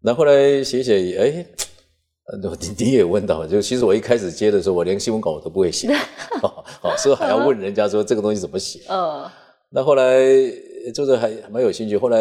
[0.02, 1.46] 那后来写一写，哎，
[2.26, 5.88] 呃你你也问到，就其实我一开始接的时候，我连新闻稿我都不会写，
[6.44, 8.82] 哦，哦所以还要问人家说这个东西怎么写。
[8.90, 9.30] 嗯，
[9.70, 10.20] 那后来
[10.94, 12.18] 就是还还蛮有兴趣，后来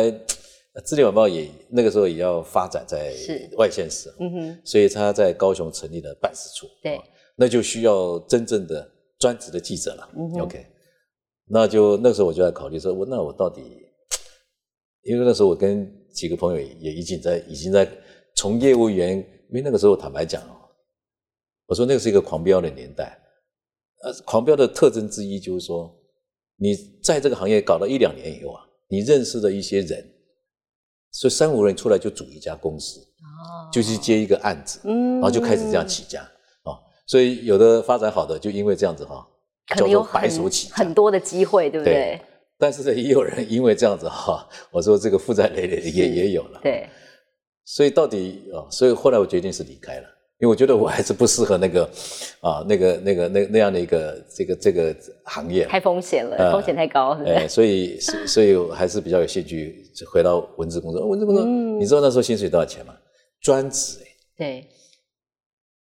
[0.72, 3.12] 呃《智利晚报》也那个时候也要发展在
[3.56, 6.66] 外县市，嗯哼，所以他在高雄成立了办事处。
[6.82, 7.02] 对哦
[7.36, 8.86] 那就需要真正的
[9.18, 10.06] 专职的记者了。
[10.14, 10.66] 嗯哼 OK，
[11.48, 13.62] 那就那时候我就在考虑说，我那我到底，
[15.02, 17.88] 因为那时候我跟几个朋友也已经在已经在
[18.36, 20.56] 从业务员，因为那个时候坦白讲哦，
[21.66, 23.18] 我说那个是一个狂飙的年代，
[24.02, 25.90] 呃，狂飙的特征之一就是说，
[26.56, 30.04] 你在这个行业搞了一两年以后啊，你认识的一些人，
[31.12, 36.28] 所以三五人出来就组一家公司，哦，就去接一个案子，嗯，然后就开始这样起家啊、
[36.64, 39.26] 哦所以有的发展好的，就因为这样子哈、
[39.66, 42.22] 叫可能有做白手起家很多的机会，对不对对？
[42.60, 46.60] 但是呢，也有人因为这样子哈、我说这个负债累累的也也有了。
[46.62, 46.86] 对，
[47.64, 50.06] 所以到底啊、所以后来我决定是离开了，
[50.38, 51.84] 因为我觉得我还是不适合那个
[52.40, 54.94] 啊那个那个那那样的一个这个这个
[55.24, 55.64] 行业。
[55.64, 57.48] 太风险了，呃风险太高，对？
[57.48, 61.06] 所以所以所以我还是比较有兴趣回到文字工作。
[61.06, 62.94] 文字工作，嗯你知道那时候薪水多少钱吗？
[63.40, 64.06] 专职哎。
[64.36, 64.68] 对，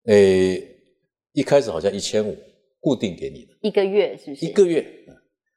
[0.07, 0.69] 诶，
[1.33, 2.37] 一开始好像一千五，
[2.81, 4.47] 固定给你的，一个月是不是？
[4.47, 5.15] 一个月，嗯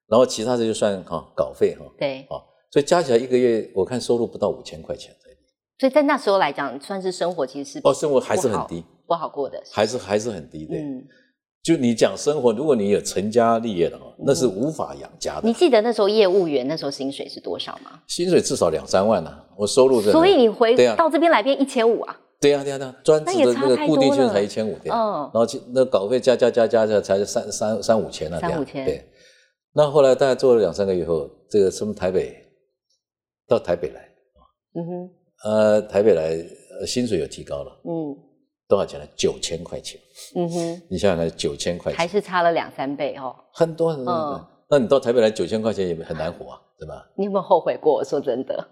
[0.07, 2.37] 然后其他的就算哈稿费哈，对，啊，
[2.71, 5.13] 所以加起来一个月我看收入不到五千块钱
[5.79, 9.61] 所以在那时候来讲，算是生活其实是哦，生活还是很低，不好过的。
[9.69, 10.75] 还是还是很低的。
[10.75, 11.03] 嗯，
[11.61, 17.99] 就你讲生活，如果你有成家立业的话，那是无法养家的你，记得那时候业务员那时候薪水是多少吗？
[18.07, 22.17] 薪水至少两三万呢，我收入所以你回到这边来变一千五啊？
[22.39, 29.03] 对呀对呀对呀，专职的那个固定薪水才一千五，对呀，嗯然后其那稿费加加加加加才三三三五千啊，三五千对。
[29.73, 32.35] 那后来大概做了两三个月后，这个从台北
[33.47, 34.09] 到台北来，
[34.75, 35.09] 嗯哼，
[35.43, 36.37] 呃，台北来
[36.79, 38.15] 呃薪水有提高了，嗯
[38.67, 39.07] 多少钱呢？
[39.15, 39.99] 九千块钱，
[40.35, 43.35] 嗯哼，你想想看，九千块钱还钱是差了两三倍哦。
[43.51, 44.13] 很多很多。
[44.13, 47.07] 嗯那你到台北来九千块钱也很难活啊，对吧？
[47.15, 47.93] 你有没有后悔过？
[47.93, 48.67] 我说真的，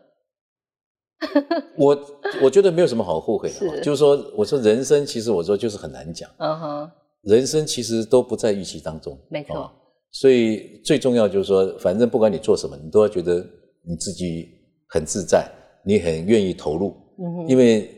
[1.77, 1.95] 我
[2.41, 9.71] 我觉得没有什么好后悔的就是说，我说人生其实我说就是很难讲，嗯哼，人生其实都不在预期当中，没错哦
[10.11, 13.45] 所以最重要就是说，反正不管你做什么，你都要觉得
[13.83, 14.49] 你自己
[14.87, 15.49] 很自在，
[15.85, 17.89] 你很愿意投入，嗯哼，因为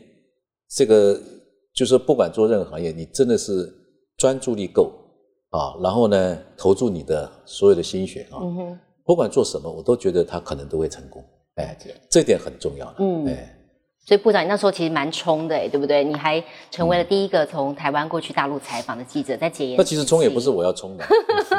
[0.68, 1.20] 这个
[1.74, 3.72] 就是，不管做任何行业，你真的是
[4.16, 4.92] 专注力够
[5.50, 11.24] 啊，然后呢，投注你的所有的心血啊，嗯哼，不管做什么，我都觉得他可能都会成功，
[11.56, 11.76] 哎，
[12.10, 13.26] 这点很重要了，嗯。
[13.26, 13.60] 哎。
[14.06, 16.04] 所以部长，你那时候其实蛮冲的，哎，对不对？
[16.04, 19.78] 你还成为了第一个从台湾过去大陆采访的记者，在解严。
[19.78, 21.04] 那其实冲也不是我要冲的，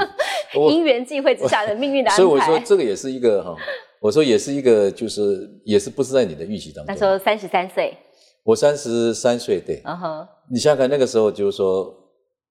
[0.56, 2.18] 我因缘际会之下的命运的安排。
[2.22, 3.56] 所以我说这个也是一个哈，
[4.00, 6.94] 我说也是一个，就是也是不是在你的预期当中。
[6.94, 7.98] 那时候三十三岁，
[8.44, 11.92] 我三十三岁，对，嗯哼，你想想看，那个时候就是说，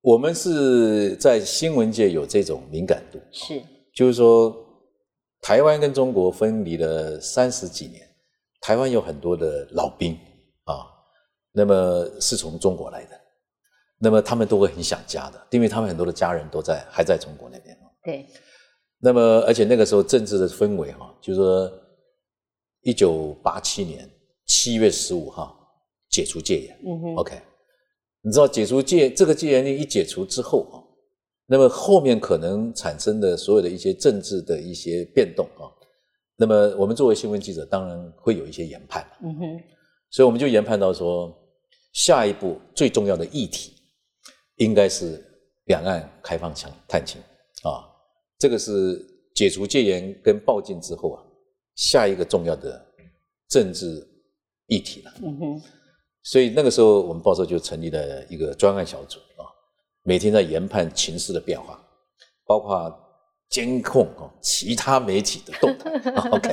[0.01, 3.63] 我们是在新闻界有这种敏感度，是，
[3.95, 4.53] 就是说，
[5.41, 8.03] 台湾跟中国分离了三十几年，
[8.65, 10.15] 台湾有很多的老兵
[10.65, 10.89] 啊，
[11.53, 13.21] 那么是从中国来的，
[13.99, 17.79] 那么他们都会很想家的，因为他们很多的家人都在还在中国那边。
[18.03, 18.27] 对，
[19.01, 21.71] 那么，而且那个时候政治的氛围哈，就是说，
[22.81, 24.11] 一九八七年
[24.47, 25.55] 七月十五号
[26.09, 27.43] 解除戒严、嗯哼，o k
[28.23, 30.81] 你知道解除戒这个戒严令一解除之后啊，
[31.45, 35.69] 那么后面可能产生的所有的一些政治的一些变动啊，
[36.37, 39.63] 那么我们作为新闻记者，当然会有一些研判，嗯哼，
[40.11, 41.33] 所以我们就研判到说，
[41.93, 43.73] 下一步最重要的议题
[44.57, 45.23] 应该是
[45.67, 47.21] 两岸开放强探亲
[47.63, 47.87] 啊，
[48.39, 49.01] 这个是
[49.35, 51.23] 解除戒严跟报禁之后啊，
[51.77, 52.85] 下一个重要的
[53.49, 54.05] 政治
[54.67, 55.13] 议题了。
[55.23, 55.63] 嗯哼，
[56.25, 59.47] 所以那个时候我们报社就成立了一个专案小组啊，
[60.03, 61.81] 每天在研判情势的变化，
[62.45, 62.91] 包括
[63.55, 65.93] 监控哦其他媒体的动态。
[66.37, 66.51] OK，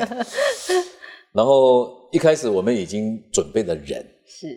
[1.34, 4.56] 然后一开始我们已经准备了人，是，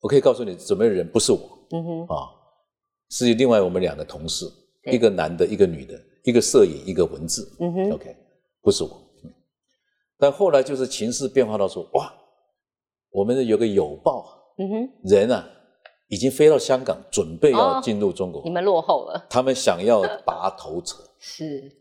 [0.00, 1.38] 我可以告诉你，准备的人不是我
[1.70, 2.26] 嗯哼，啊，
[3.10, 4.46] 是另外我们两个同事，
[4.90, 7.48] 一个男的，一个女的，一个摄影，一个文字。
[7.60, 8.16] 嗯哼，OK，
[8.60, 8.90] 不是我。
[9.22, 9.32] 嗯
[10.20, 12.12] 但后来就是情势变化到说，哇，
[13.12, 14.26] 我们有个友报
[14.58, 15.48] 嗯哼，人啊，
[16.08, 17.80] 已经飞到香港，准备要哦。
[17.80, 21.72] 进入中国，你们落后了，他们想要拔头筹，是，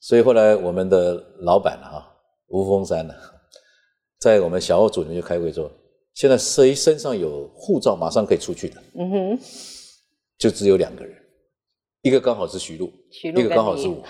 [0.00, 2.06] 所以后来我们的老板啊，
[2.48, 3.14] 吴峰山呢、
[4.18, 5.70] 在我们小号组里面就开会说，
[6.14, 9.38] 现在谁身上有护照，马上可以出去的，嗯哼，
[10.38, 11.16] 就只有两个人，
[12.02, 14.02] 一个刚好是徐璐，徐璐一个刚好是我，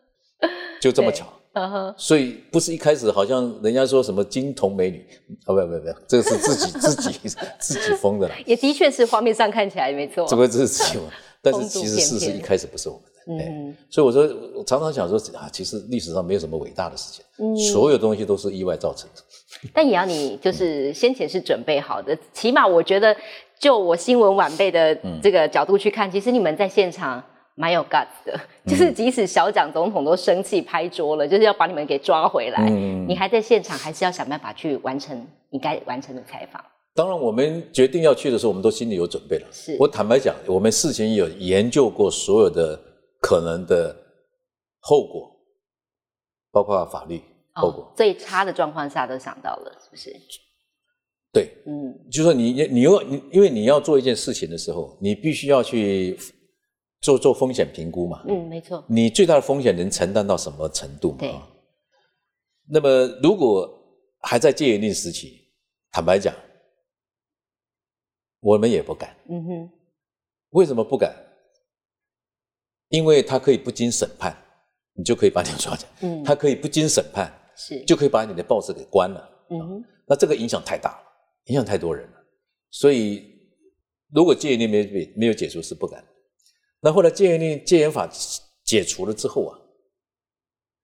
[0.80, 1.26] 就这么对巧。
[1.52, 5.04] 嗯哼，所以不是一开始好像人家说什么金童美女
[5.46, 7.18] 啊，不不不，这个是自己 自己
[7.58, 11.08] 自己封的啦，也的确是画面上看起来没错，这个这是自己封，
[11.42, 14.22] 但是其实事实一开始不是我们嗯所以我说，
[14.56, 19.22] 我常常想说啊，其实历史上没有什么伟大的事情，嗯所有东西都是意外造成的。
[19.74, 23.14] 但也要你 就是先前是准备好的，起码我觉得，
[23.58, 27.22] 就我新闻晚辈的这个角度去看，其实你们在现场
[27.56, 36.62] 蛮有 guts 的，就是即使小蒋总统都生气拍桌了，就是要把你们给抓回来，嗯你还在现场，还是要想办法去完成你该完成的采访。
[36.92, 39.46] 当然，我们决定要去的时候，我们都心里有准备了。
[39.52, 42.78] 是我坦白讲，我们事前有研究过所有的
[43.20, 43.94] 可能的
[44.80, 45.36] 后果，
[46.50, 47.20] 包括法律
[47.52, 47.84] 后果。
[47.84, 50.14] 哦，最差的状况下都想到了，是不是？
[51.32, 56.18] 对，嗯，就是说你你又你因为你要做一件事情的时候，你必须要去
[57.00, 58.24] 做做风险评估嘛。
[58.28, 61.18] 嗯，没错，你最大的风险能承担到什么程度嘛？
[61.18, 61.46] 对啊
[62.72, 63.68] 那么如果
[64.20, 65.52] 还在戒严令时期，
[65.92, 66.34] 坦白讲，
[68.40, 69.16] 我们也不敢。
[69.28, 69.70] 嗯哼，
[70.50, 71.14] 为什么不敢？
[72.90, 74.36] 因为他可以不经审判，
[74.94, 79.30] 你就可以把你抓起来；嗯，他可以不经审判，是，就可以把你的报纸给关了。
[79.50, 81.02] 嗯，那这个影响太大了，
[81.46, 82.16] 影响太多人了。
[82.70, 83.24] 所以，
[84.12, 86.04] 如果戒严令没没没有解除是不敢。
[86.80, 88.08] 那后来戒严令、戒严法
[88.64, 89.58] 解除了之后啊，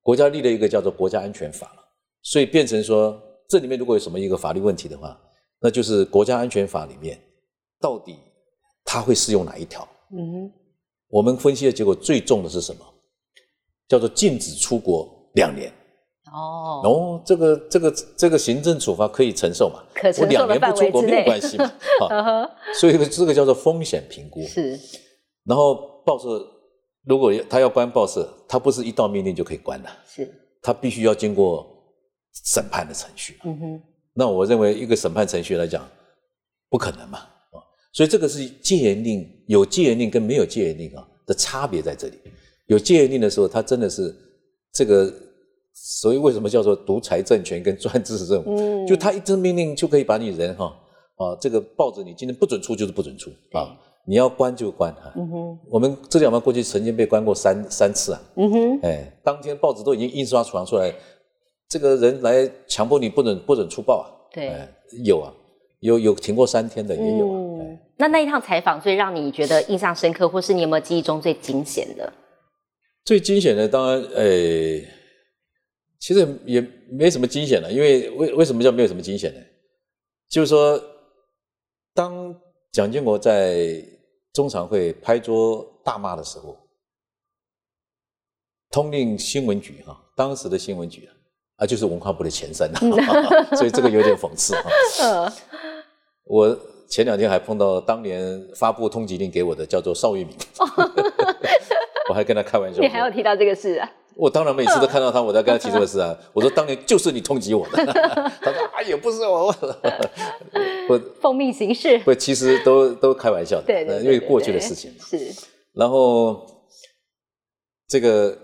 [0.02, 1.82] 国家立了一个叫做国家安全法了，
[2.22, 5.20] 所以变成说，这里面如果有什么一个法律问题的话，
[5.60, 7.20] 那就是国家安全法里面
[7.80, 8.16] 到底
[8.84, 9.88] 它会适用哪一条？
[10.12, 10.52] 嗯哼，
[11.08, 12.84] 我们分析的结果最重的是什么？
[13.88, 15.72] 叫做禁止出国两年。
[16.32, 19.80] 哦，哦，这个这个这个行政处罚可以承受嘛？
[19.94, 21.72] 可承受的范围之内， 没有关系嘛。
[22.10, 24.42] 啊，所以这个这个叫做风险评估。
[24.42, 24.78] 是。
[25.44, 26.44] 然后报社
[27.04, 30.28] 如果他要关报社，他不是一道命令就可以关的，是。
[30.60, 31.64] 他必须要经过
[32.44, 33.38] 审判的程序。
[33.44, 33.82] 嗯哼。
[34.12, 35.88] 那我认为一个审判程序来讲，
[36.68, 37.20] 不可能嘛。
[37.96, 42.14] 啊，所以这个是戒严令有戒严令跟没有戒严令啊的差别在这里。
[42.66, 44.14] 有戒严令的时候，他真的是
[44.72, 45.12] 这个。
[45.78, 48.56] 所以为什么叫做独裁政权跟专制政府？
[48.56, 50.74] 嗯，就他一支命令就可以把你人哈
[51.16, 55.12] 啊，这个报纸你今天不准出就是不准出啊，你要关就关哈。
[55.16, 58.22] 嗯哼，我们这两班过去曾经被关过三三次啊。
[58.36, 60.92] 嗯哼，哎，当天报纸都已经印刷传出来，
[61.68, 64.04] 这个人来强迫你不准不准出报啊。
[64.32, 64.50] 对，
[65.04, 65.32] 有啊，
[65.80, 67.62] 有有停过三天的也有啊。
[67.96, 72.12] 那那一趟采访最让你觉得印象深刻，或是你有没有记忆中最惊险的？
[73.04, 74.88] 最惊险的当然诶。
[75.98, 76.60] 其实也
[76.90, 79.40] 没什么惊险了，因为为为什么叫没有什么惊险呢？
[80.28, 80.80] 就是说，
[81.94, 82.32] 当
[82.70, 83.82] 蒋经国在
[84.32, 86.54] 中常会拍桌大骂的时候，
[88.70, 91.10] 通令新闻局哈，当时的新闻局啊，
[91.56, 92.78] 啊就是文化部的前身呐，
[93.56, 95.32] 所以这个有点讽刺哈。
[96.26, 96.58] 我
[96.88, 100.36] 前两天还碰到当年发布通缉令给我的叫做邵玉明，
[102.10, 103.90] 我还跟他开玩笑，你还要提到这个事啊？
[104.16, 106.16] 我当然每次都看到他，我在跟他提这个事啊。
[106.32, 107.84] 我说当年就是你通缉我的，
[108.40, 109.54] 他说啊也不是我，
[110.88, 111.98] 我奉命行事。
[111.98, 115.32] 不，其实都都开玩笑的，对对，因为过去的事情是。
[115.74, 116.46] 然后
[117.86, 118.36] 这个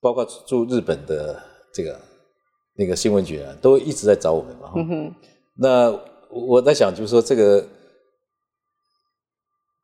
[0.00, 1.38] 包括住日本的
[1.74, 2.00] 这个
[2.76, 4.72] 那个新闻局啊，都一直在找我们嘛。
[4.76, 5.14] 嗯哼。
[5.58, 5.92] 那
[6.30, 7.66] 我在想，就是说这个，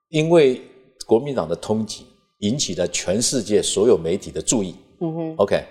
[0.09, 0.61] 因为
[1.07, 2.03] 国民党的通缉
[2.39, 4.75] 引起了全世界所有媒体的注意。
[5.01, 5.65] 嗯哼，OK，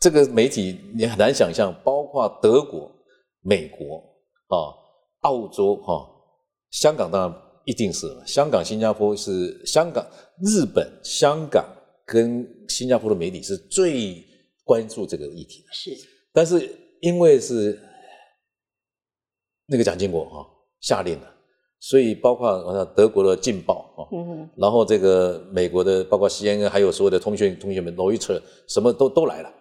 [0.00, 2.90] 这个媒体你很难想象，包括德国、
[3.40, 3.96] 美国
[4.48, 4.74] 啊、
[5.22, 6.08] 澳洲哈、
[6.70, 10.06] 香港当然一定是香港、新加坡是香港、
[10.42, 11.64] 日本、香港
[12.06, 14.24] 跟新加坡的媒体是最
[14.64, 15.68] 关注这个议题的。
[15.72, 15.90] 是，
[16.32, 16.70] 但是
[17.00, 17.78] 因为是
[19.68, 20.46] 那个蒋经国哈
[20.80, 21.34] 下令了。
[21.80, 29.52] 所以包括好像德国的《劲报》啊，然后这个美国的，包括 CNN，还有所有的通讯同学们，罗伊彻什么都都来了，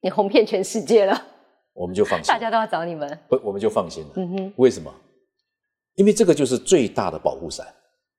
[0.00, 1.26] 你红遍全世界了，
[1.74, 4.10] 我们就放心，大家都要找你们，不，我们就放心了。
[4.16, 4.90] 嗯哼，为什么？
[5.96, 7.66] 因为这个就是最大的保护伞，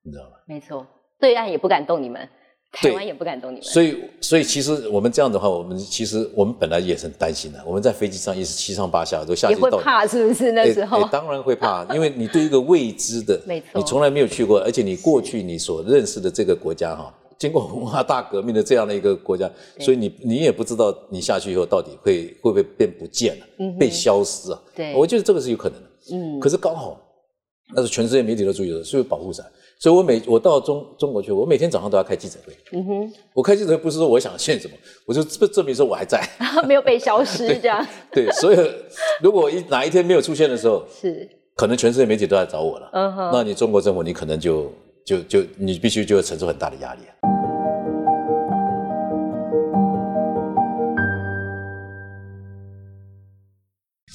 [0.04, 0.36] 你知道吗？
[0.46, 0.86] 没错，
[1.20, 2.30] 对岸也不敢动你们。
[2.74, 7.64] 台湾也不敢动你们，所以所以其实我们这样的话，我们其实我们本来也是很担心的。
[7.68, 9.54] 我们在飞机上也是七上八下，都下去。
[9.54, 11.08] 也会怕是不是那时候？
[11.10, 13.40] 当然会怕，因为你对一个未知的，
[13.76, 19.48] 你从来没有去过，而且你过去你所认识的这个国家哈，经过文化大革命的这样的一个国家，
[19.80, 23.46] 所以你你也不知道你下去以后到底会会不会变不见了，
[23.80, 24.60] 被消失啊？
[24.74, 25.88] 对，我觉得这个是有可能的。
[26.12, 27.00] 嗯，可是刚好
[27.76, 29.46] 那是全世界媒体都注意的，所以保护伞。
[29.84, 32.54] 所以，我每我到中中国去，我每天早上都要开记者会。
[32.72, 34.74] 嗯哼，我开记者会不是说我想献什么，
[35.06, 36.26] 我就证明说我还在，
[36.66, 37.86] 没有被消失 这样。
[38.10, 38.58] 对，所以
[39.22, 42.90] 如果一哪一天没有出现的时候，是可能全世界媒体都在找我了。
[42.94, 44.72] 嗯哼，那你中国政府，你可能就
[45.06, 47.02] 就就你必须就要承受很大的压力。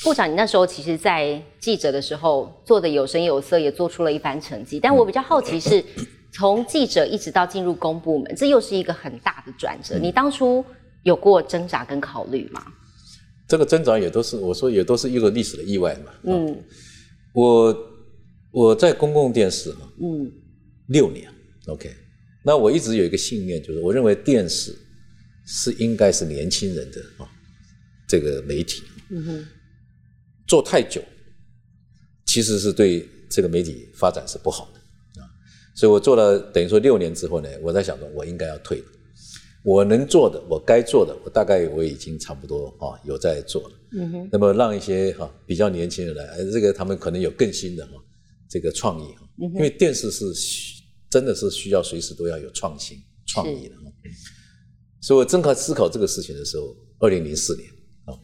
[0.05, 4.79] 部长，你那时候其实，在记者的时候做的有声有色，也做出了一番成绩。
[4.79, 5.85] 但我比较好奇是，
[6.33, 9.99] 从记者一直到进入公部门，这又是一个很大的转折。
[9.99, 10.65] 你当初
[11.03, 12.65] 有过挣扎跟考虑吗？
[13.49, 16.13] 这个挣扎也都是，我说也都是一个历史的意外嘛。
[16.25, 16.63] 嗯，
[17.33, 17.77] 我
[18.53, 20.31] 我在公共电视哈，嗯，
[20.89, 21.29] 六年
[21.67, 21.91] ，OK。
[22.45, 24.73] 那我一直有一个信念，就是我认为电视
[25.45, 27.29] 是应该是年轻人的啊，
[28.07, 28.85] 这个媒体。
[29.11, 29.49] 嗯哼。
[30.49, 31.01] 做太久，
[32.27, 34.81] 其实是对这个媒体发展是不好的
[35.21, 35.29] 啊，
[35.77, 38.85] 所以我做了等于说六年之后呢，我在想着我应该要退了。
[39.63, 43.75] 我能做的，我该做的，我大概我已经差不多啊有在做了。
[43.93, 44.29] 嗯哼。
[44.33, 47.93] 那么让一些哈比较年轻人来，这个他们可能有更新的哈
[48.49, 50.25] 这个创意哈，因为电视是
[51.11, 52.97] 真的是需要随时都要有创新
[53.27, 53.83] 创意的哈。
[55.03, 57.69] 所以我正在思考这个事情的时候，二零零四年
[58.07, 58.17] 啊，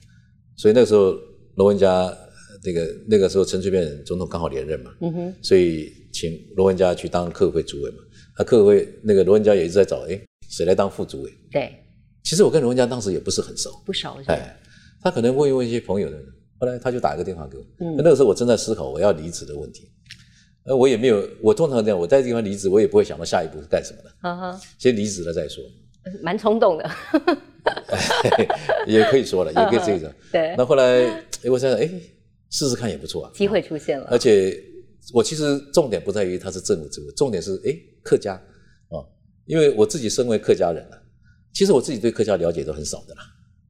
[0.56, 1.14] 所以那时候。
[1.56, 2.16] 罗文嘉，
[2.64, 7.98] 那个那个时候陈水扁总统刚好连任嘛，嗯哼，所以请罗文嘉去当客会主委嘛。
[8.36, 11.32] 啊，客委会那个罗文嘉也一直在找，哎，谁来当副主委？
[11.52, 11.72] 对，
[12.24, 14.58] 其实我跟罗文嘉当时也不是很熟，不熟，哎，
[15.00, 16.18] 他可能问一问一些朋友的，
[16.58, 19.88] 后来他就打一个电话给我，嗯，那个时候我正在思考我要离职的问题，
[20.64, 25.62] 呃，我也没有，我通常这样，我在这地方离职，我也不会想到下一步是干什么的，哈哈，先离职了再说，
[26.20, 26.90] 蛮冲动的，
[28.86, 31.88] 也可以说了，也可以这个，对，那后来，哎，我想想，哎，
[32.50, 34.56] 试试看也不错啊，机会出现了，而且。
[35.12, 38.32] 我其实重点不在于他是政府职务，重点是哎客家
[38.88, 39.04] 啊，
[39.44, 40.96] 因为我自己身为客家人啊，
[41.52, 43.20] 其实我自己对客家了解都很少的啦。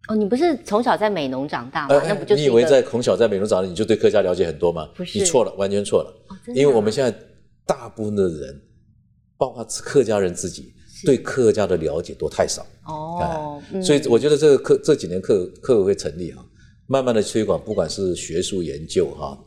[0.07, 2.01] 哦，你不是从小在美农长大吗？
[2.07, 4.89] 那不就你以为在从小在美农长大你就对客家了解很多吗？
[4.95, 6.25] 不是，你错了，完全错了。
[6.55, 7.13] 因为我们现在
[7.67, 8.63] 大部分的人，
[9.37, 10.73] 包括客家人自己，
[11.05, 12.65] 对客家的了解都太少。
[12.87, 16.45] 哦，所以我觉得这个客这几年客客委会成立哈，
[16.87, 19.39] 慢慢的推广，不管是学术研究哈。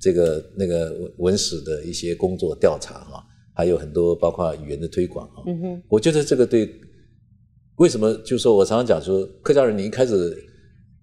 [0.00, 3.24] 这个那个文文史的一些工作调查哈，
[3.54, 5.42] 还有很多包括语言的推广哈。
[5.46, 6.68] 嗯哼，我觉得这个对，
[7.76, 10.36] 为什么就是说我常常讲说客家人，你一开始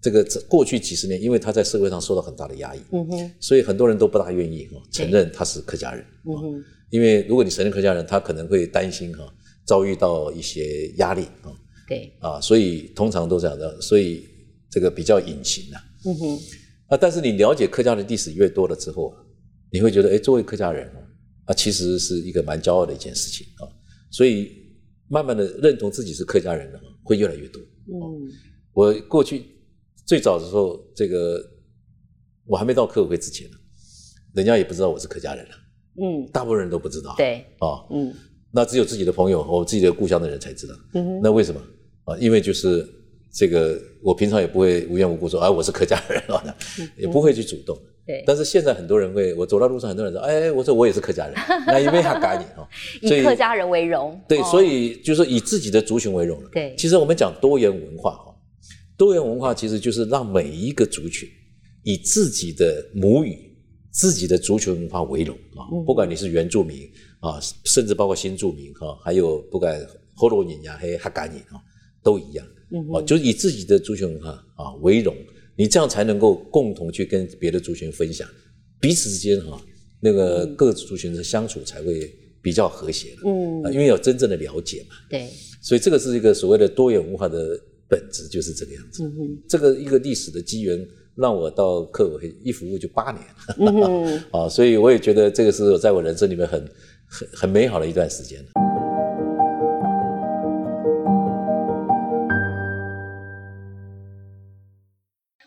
[0.00, 6.04] 这个过去几十年，因为他在社会上受到很大的压抑，嗯哼，所以很多人都不大愿意哈承认他是客家人。
[6.28, 9.24] 嗯哼，因为如果你承认客家人，他可能会担心哈
[9.64, 11.52] 遭遇到一些压力啊。
[11.88, 14.26] 对，啊，所以通常都这样的，所以
[14.70, 15.78] 这个比较隐形呐。
[16.04, 16.38] 嗯哼。
[16.88, 16.98] 啊！
[17.00, 19.14] 但是你了解客家的历史越多了之后，
[19.70, 20.86] 你会觉得，哎，作为客家人
[21.46, 23.64] 啊，其实是一个蛮骄傲的一件事情啊。
[24.10, 24.52] 所以
[25.08, 27.62] 慢慢的认同自己是客家人的会越来越多。
[27.62, 28.28] 嗯，
[28.74, 29.46] 我过去
[30.04, 31.42] 最早的时候，这个
[32.44, 33.56] 我还没到客委会之前呢，
[34.34, 35.54] 人家也不知道我是客家人了。
[35.96, 37.14] 嗯，大部分人都不知道。
[37.16, 38.14] 对，啊，嗯，
[38.52, 40.74] 那只有自己的朋友和自己的故乡的人才知道。
[40.94, 41.60] 嗯，那为什么
[42.04, 42.16] 啊？
[42.18, 42.86] 因为就是。
[43.34, 46.54] 这个我平常也不会无缘无故说，哎，我是客家人啊，
[46.98, 47.74] 也不会去主动。
[48.06, 48.22] 对。
[48.26, 51.34] 但是现在很多人会，我走到路上，很多人说，哎，我说我也是客家人，
[51.66, 52.68] 那因为他改你哈，
[53.00, 54.20] 以客家人为荣。
[54.28, 56.50] 对，所以就是以自己的族群为荣了。
[56.52, 56.74] 对。
[56.76, 58.34] 其实我们讲多元文化哈，
[58.98, 61.26] 多元文化其实就是让每一个族群
[61.84, 63.34] 以自己的母语、
[63.90, 66.86] 自己的族群文化为荣啊，不管你是原住民
[67.22, 69.80] 啊，甚至包括新住民哈，还有不管
[70.14, 71.56] 霍罗尼呀、黑哈嘎尼啊，
[72.02, 72.44] 都一样。
[72.90, 75.14] 哦，就是以自己的族群文化啊为荣，
[75.56, 78.26] 你这样才能够共同去跟别的族群分享，
[78.80, 79.62] 彼此之间哈
[80.00, 82.10] 那个各族群的相处才会
[82.40, 83.20] 比较和谐了。
[83.26, 84.96] 嗯，因为有真正的了解嘛。
[85.10, 85.28] 对，
[85.60, 89.04] 所以这个是一个所谓的多元文化的本质，就是这个样子。
[89.04, 90.82] 嗯哼，这个一个历史的机缘
[91.14, 93.22] 让我到客委会一服务就八年。
[93.58, 96.66] 嗯 啊，所以我也觉得这个是在我人生里面很
[97.12, 98.40] 很很美好的一段时间。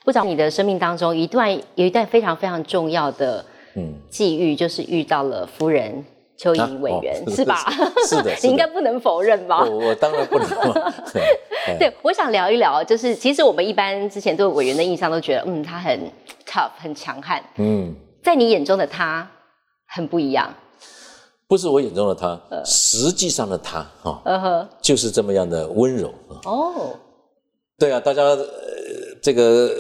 [0.03, 3.43] 部长，你的生命当中一段有一段非常非常重要的
[4.11, 6.05] 际遇，就是遇到了夫人
[6.38, 7.57] 邱莹委员，是吧？
[8.07, 9.63] 是的， 你应该不能否认吧？
[9.63, 10.47] 我我当然不能。
[11.80, 15.99] 对，我想聊一聊，就是其实我们一般之前对委员的印象都觉得，嗯，他很
[16.45, 17.41] tough，很强悍。
[17.55, 17.91] 嗯，
[18.22, 19.28] 在你眼中的他
[19.88, 20.53] 很不一样。
[21.47, 26.13] 不是我眼中的他，实际上的他，哈，就是这么样的温柔。
[26.45, 26.97] 哦，
[27.77, 28.45] 对啊，大家呃，
[29.21, 29.71] 这个。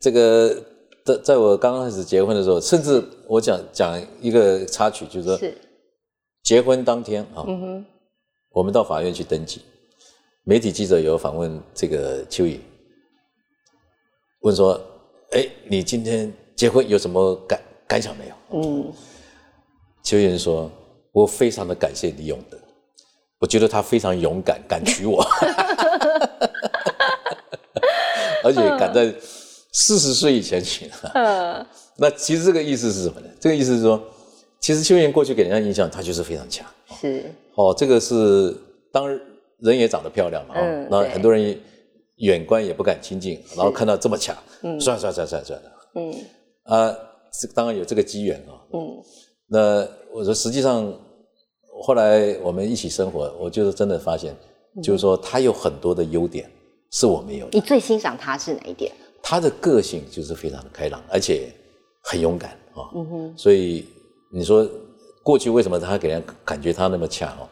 [0.00, 0.54] 这个
[1.02, 5.50] 在在我刚开始结婚的时候，甚至我讲讲一个插曲，就是说，
[6.42, 7.42] 结婚当天啊，
[8.50, 9.62] 我们到法院去登记，
[10.42, 12.60] 媒体记者有访问这个邱颖，
[14.40, 14.78] 问说
[15.32, 18.92] ：“哎，你今天结婚有什么感感想没有？”嗯，
[20.02, 20.70] 邱颖说
[21.14, 22.58] ：“我非常的感谢李永德，
[23.38, 25.22] 我觉得他非常勇敢，敢娶我，
[28.44, 29.10] 而且敢在。”
[29.76, 31.66] 四十岁以前娶的，嗯，
[31.98, 33.26] 那其实这个意思是什么呢？
[33.40, 34.00] 这个意思是说，
[34.60, 36.64] 其实邱莹过去给人家印象，她就是非常强，
[37.00, 37.24] 是。
[37.56, 38.56] 哦，这个是
[38.92, 39.08] 当
[39.58, 41.60] 人也长得漂亮嘛，嗯，那很多人
[42.18, 46.14] 远观也不敢亲近，然后看到这么强，嗯，算算算算算了，嗯，
[46.62, 46.96] 啊，
[47.32, 49.02] 这当然有这个机缘啊，嗯，
[49.48, 50.96] 那我说实际上
[51.82, 54.32] 后来我们一起生活，我就是真的发现，
[54.80, 56.48] 就是说他有很多的优点
[56.92, 57.58] 是我没有的。
[57.58, 58.92] 你最欣赏他是哪一点？
[59.20, 61.48] 他的个性就是非常的开朗，而且
[62.00, 62.86] 很勇敢啊。
[62.94, 63.34] 嗯哼。
[63.36, 63.84] 所以
[64.30, 64.64] 你说
[65.24, 67.48] 过去为什么他给人感觉他那么恰哦？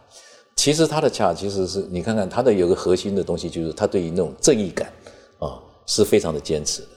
[0.54, 4.92] 其实他的恰其实是你看看他的有个核心的东西，就是他对于那种正义感
[5.40, 6.88] 啊是非常的坚持的。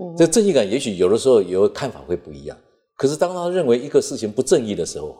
[0.00, 0.16] 嗯。
[0.16, 2.58] 这正义感也许有的时候有看法会不一样，
[3.02, 5.16] 可是当他认为一个事情不正义的时候，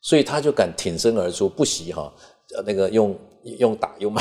[0.00, 2.12] 所以他就敢挺身而出，不惜哈
[2.64, 3.18] 那个用。
[3.58, 4.20] 用打用骂，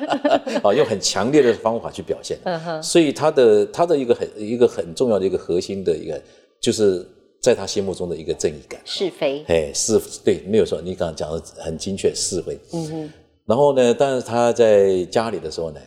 [0.64, 2.38] 啊，用很强烈的方法去表现，
[2.82, 6.18] 所以他的他的一个很一个很重要的一个核心的一个，
[6.58, 7.06] 就是
[7.42, 12.58] 在他心目中的一个正义感，是非，哎，是，对，没有错，你刚刚讲的很精确，是非。
[12.72, 13.12] 嗯哼。
[13.44, 15.80] 然后呢，但是他在家里的时候呢，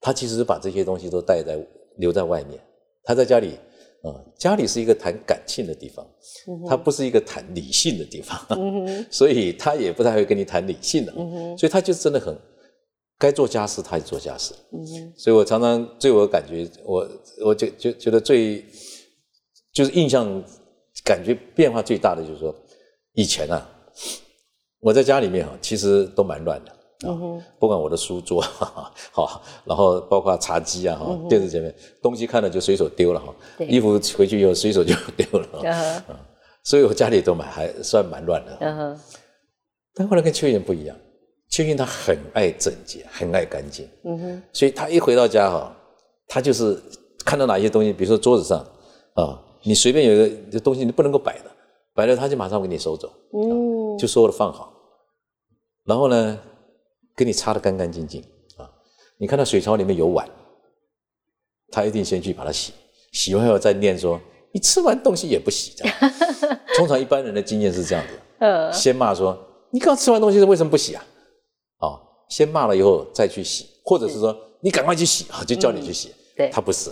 [0.00, 1.56] 他其实把这些东西都带在
[1.98, 2.58] 留在外面。
[3.04, 3.52] 他在家里
[4.02, 6.06] 啊，家里是一个谈感性的地方，
[6.68, 8.38] 他不是一个谈理性的地方，
[9.10, 11.12] 所以他也不太会跟你谈理性的。
[11.56, 12.36] 所以他就真的很
[13.18, 14.54] 该做家事，他就做家事。
[15.16, 17.08] 所以我常常对我感觉，我
[17.44, 18.64] 我就就觉得最
[19.72, 20.42] 就是印象。
[21.04, 22.54] 感觉变化最大的就是说，
[23.14, 23.68] 以前啊，
[24.78, 26.70] 我在家里面啊，其实都蛮乱的
[27.06, 27.12] 啊。
[27.58, 28.40] 不管我的书桌，
[29.12, 33.34] 好，然后包括茶几啊，哈，电视前面东西看了就随手丢了哈。
[33.68, 35.48] 衣服回去以后随手就丢了
[36.08, 36.16] 嗯。
[36.64, 38.56] 所以我家里都蛮还算蛮乱的。
[38.60, 38.98] 嗯
[39.94, 40.96] 但后来跟邱云不一样，
[41.50, 43.86] 邱燕她很爱整洁，很爱干净。
[44.04, 44.42] 嗯哼。
[44.52, 45.76] 所以她一回到家哈，
[46.26, 46.80] 她就是
[47.24, 48.58] 看到哪些东西，比如说桌子上
[49.14, 49.38] 啊。
[49.64, 51.50] 你随便有一个东西，你不能够摆的，
[51.94, 54.72] 摆了他就马上给你收走，嗯，就所有的放好，
[55.84, 56.36] 然后呢，
[57.16, 58.22] 给你擦得干干净净
[58.56, 58.68] 啊。
[59.18, 60.28] 你看到水槽里面有碗，
[61.70, 62.72] 他一定先去把它洗，
[63.12, 64.20] 洗完后再念说
[64.52, 65.94] ：“你吃完东西也不洗。”这样，
[66.76, 69.38] 通常一般人的经验是这样子，呃，先骂说
[69.70, 71.04] ：“你刚吃完东西是为什么不洗啊？”
[71.78, 71.98] 啊，
[72.28, 76.90] 先骂了以后再去洗，或者是说：“你赶快去洗啊，就叫你去洗。”对，他不是。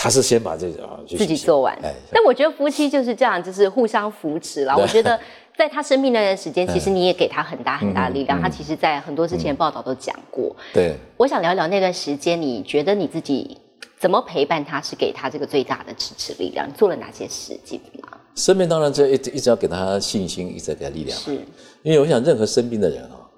[0.00, 1.76] 他是先把这个啊自己做完，
[2.12, 4.76] 但我觉得夫妻就是这样，就是互相扶持啦。
[4.78, 5.18] 我觉得
[5.58, 8.40] 在他生病那段时间，其实你也给他很大很大的力量。
[8.40, 10.54] 他其实，在很多之前报道都讲过。
[10.72, 13.58] 对，我想聊聊那段时间，你觉得你自己
[13.98, 16.72] 怎么陪伴他，是给他这个最大的支持力量？
[16.74, 18.16] 做了哪些事记得吗？
[18.36, 21.18] 生病当然这一直一直要给他信心，一直给他力量。
[21.18, 21.34] 是，
[21.82, 23.28] 因为我想任何生病的人啊，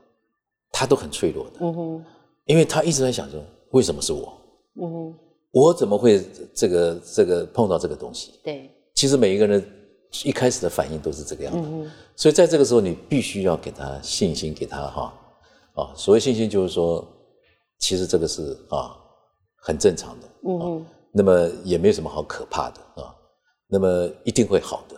[0.70, 1.52] 他都很脆弱的。
[1.60, 2.04] 嗯哼，
[2.44, 4.30] 因为他一直在想说，为什么是我？
[4.78, 5.14] 嗯哼。
[5.52, 6.22] 我怎么会
[6.54, 8.34] 这个这个碰到这个东西？
[8.44, 9.64] 对，其实每一个人
[10.24, 15.12] 一开始的反应都是这个样子，所以在这个时候你必须要给他信心，给他哈
[15.74, 17.06] 啊，所谓信心就是说，
[17.78, 18.96] 其实这个是啊
[19.56, 23.14] 很正常的，嗯，那么也没有什么好可怕的啊，
[23.68, 24.96] 那么一定会好的，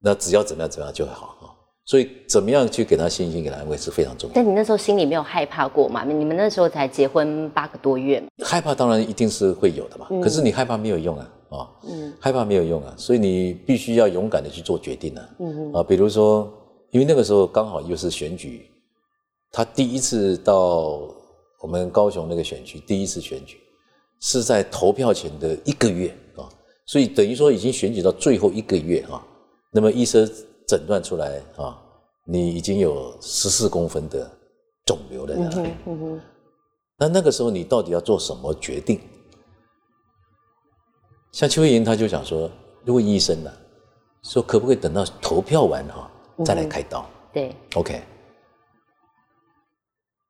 [0.00, 1.44] 那只要怎么样怎么样就会好啊。
[1.86, 4.34] 所以，怎么样去给他信心、给他安慰是非常重要。
[4.34, 6.02] 但你那时候心里没有害怕过吗？
[6.02, 10.08] 你们那时候才结婚八个多月，害怕当然一定是会有的嘛。
[10.22, 15.28] 可是你害怕没有用啊，啊，嗯害怕没有用啊，所以你必须要勇敢的去做决定啊。
[15.38, 16.52] 嗯啊，比如说，
[16.90, 18.70] 因为那个时候刚好又是选举，
[19.50, 21.00] 他第一次到
[21.60, 23.58] 我们高雄那个选区，第一次选举
[24.20, 26.48] 是在投票前的一个月啊，
[26.86, 29.24] 所以等于说已经选举到最后一个月啊，
[29.70, 30.28] 那么医生。
[30.66, 31.78] 诊断出来啊，
[32.24, 34.26] 你已经有十四公分的
[34.86, 35.36] 肿瘤了。
[36.98, 38.98] 那那个时候你到底要做什么决定？
[41.34, 42.48] 像邱莹他就想说，
[42.84, 43.50] 如果医生呢，
[44.22, 46.08] 说可不可以等到投票完哈
[46.44, 47.04] 再来开刀？
[47.32, 48.00] 对，OK。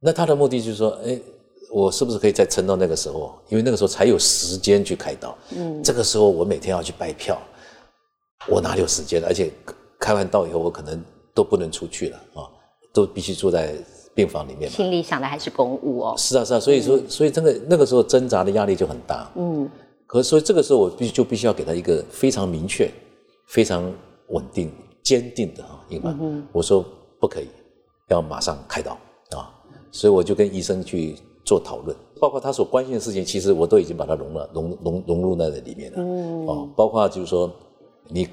[0.00, 1.20] 那他的目的就是说，哎，
[1.70, 3.38] 我是不是可以再撑到那个时候？
[3.50, 5.36] 因为那个时候才有时间去开刀。
[5.54, 7.38] 嗯，这个时候我每天要去拜票，
[8.48, 9.22] 我哪里有时间？
[9.24, 9.52] 而且。
[9.96, 11.02] 开完刀以后，我可能
[11.32, 12.44] 都不能出去了啊，
[12.92, 13.74] 都必须住在
[14.14, 14.70] 病房里面。
[14.70, 16.14] 心里想的还是公务哦。
[16.18, 19.30] 是啊，是啊，所以说，所以真的那个时候挣扎的压力就很大。
[19.34, 19.70] 嗯。
[20.06, 22.90] 可是，所以这个时候我必须就必须要给他一个非常明确、
[23.46, 23.92] 非常
[24.28, 24.70] 稳定、
[25.02, 26.14] 坚定的啊，因为
[26.52, 26.84] 我说
[27.20, 27.48] 不可以，
[28.08, 28.92] 要马上开刀
[29.36, 29.50] 啊。
[29.90, 35.98] 所以我就跟医生去做讨论，包括他所关心的事情，其实我都已经把它融了、融融融入在里面了。
[35.98, 36.46] 嗯。
[36.46, 37.50] 哦，包括就是说，
[38.08, 38.28] 你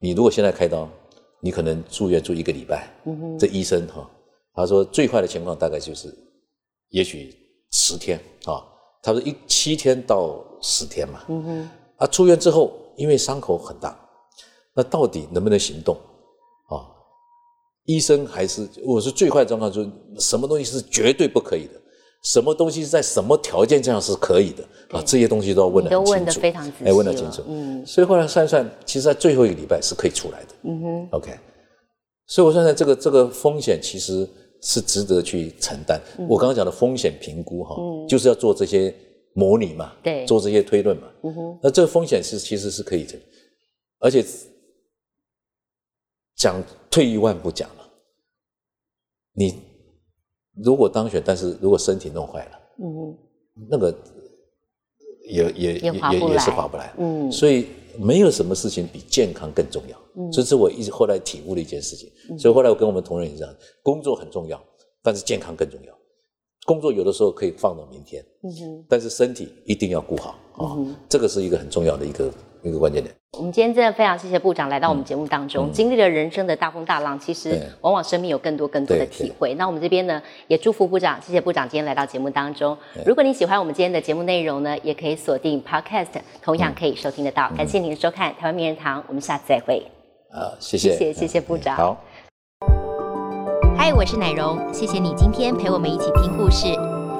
[0.00, 0.88] 你如果现在开刀。
[1.42, 2.94] 你可能住院住一个礼拜，
[3.38, 4.06] 这医生哈，
[4.52, 6.14] 他说最坏的情况大概就是，
[6.90, 7.34] 也许
[7.70, 8.60] 十天啊，
[9.02, 13.98] 他说一七天到十天嘛，嗯哼啊出院之后，因为伤口很大，
[14.74, 15.96] 那到底能不能行动
[16.68, 16.84] 啊？
[17.86, 21.74] 医生还是我是最坏状况就是什么东西是绝对不可以的。
[22.22, 25.02] 什么东西在什么条件这样是可以的啊？
[25.06, 27.42] 这些东西都要问得很清楚，哎，问得清楚。
[27.48, 30.48] 嗯，所以后来算算，其实在最后一个礼拜是可以出来的。
[30.64, 31.34] 嗯哼，OK。
[32.26, 34.28] 所以我算算这个这个风险其实
[34.62, 36.00] 是值得去承担。
[36.28, 37.76] 我刚刚讲的风险评估哈，
[38.08, 38.94] 就是要做这些
[39.34, 41.08] 模拟嘛，对，做这些推论嘛。
[41.22, 43.18] 嗯哼，那这个风险是其实是可以的，
[43.98, 44.24] 而且
[46.36, 47.90] 讲退一万步讲了，
[49.32, 49.70] 你。
[50.62, 53.16] 如果当选，但是如果身体弄坏了，嗯，
[53.70, 53.94] 那个
[55.26, 57.68] 也也也也也是划不来，嗯，所以
[58.00, 64.62] 没有什么事情比健康更重要，嗯，这是我一直后来体悟的一件事情，所以后来我跟我们同仁也这样，工作很重要，
[65.02, 65.94] 但是健康更重要，
[66.64, 70.78] 工作有的时候可以放到明天，嗯哼，但是身体一定要顾好啊，
[71.08, 72.32] 这个是一个很重要的一个
[72.62, 73.14] 一个关键点。
[73.38, 79.54] 我们今天真的非常谢谢部长来到我们节目当中，经历了人生的大风大浪，其实往往生命有更多更多的对体会。
[79.54, 82.76] 那我们这边呢，也祝福部长，谢谢部长今天来到节目当中。
[83.06, 86.08] 如果你喜欢我们今天的节目内容呢，也可以锁定 Podcast，
[86.42, 87.48] 同样可以收听得到。
[87.56, 89.80] 感谢您的收看《台湾名人堂》，我们下次再会。
[90.32, 91.96] 啊，谢谢，谢谢谢谢部长好。
[93.78, 96.66] 嗨，我是奶荣，谢谢你今天陪我们一起听故事。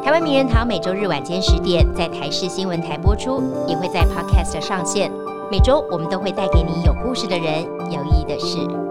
[0.03, 5.09] 台湾名人堂每周日晚间十点在台视新闻台播出，也会在 Podcast 上线。
[5.51, 8.90] 每周我们都会带给你有故事的人，有意义的事。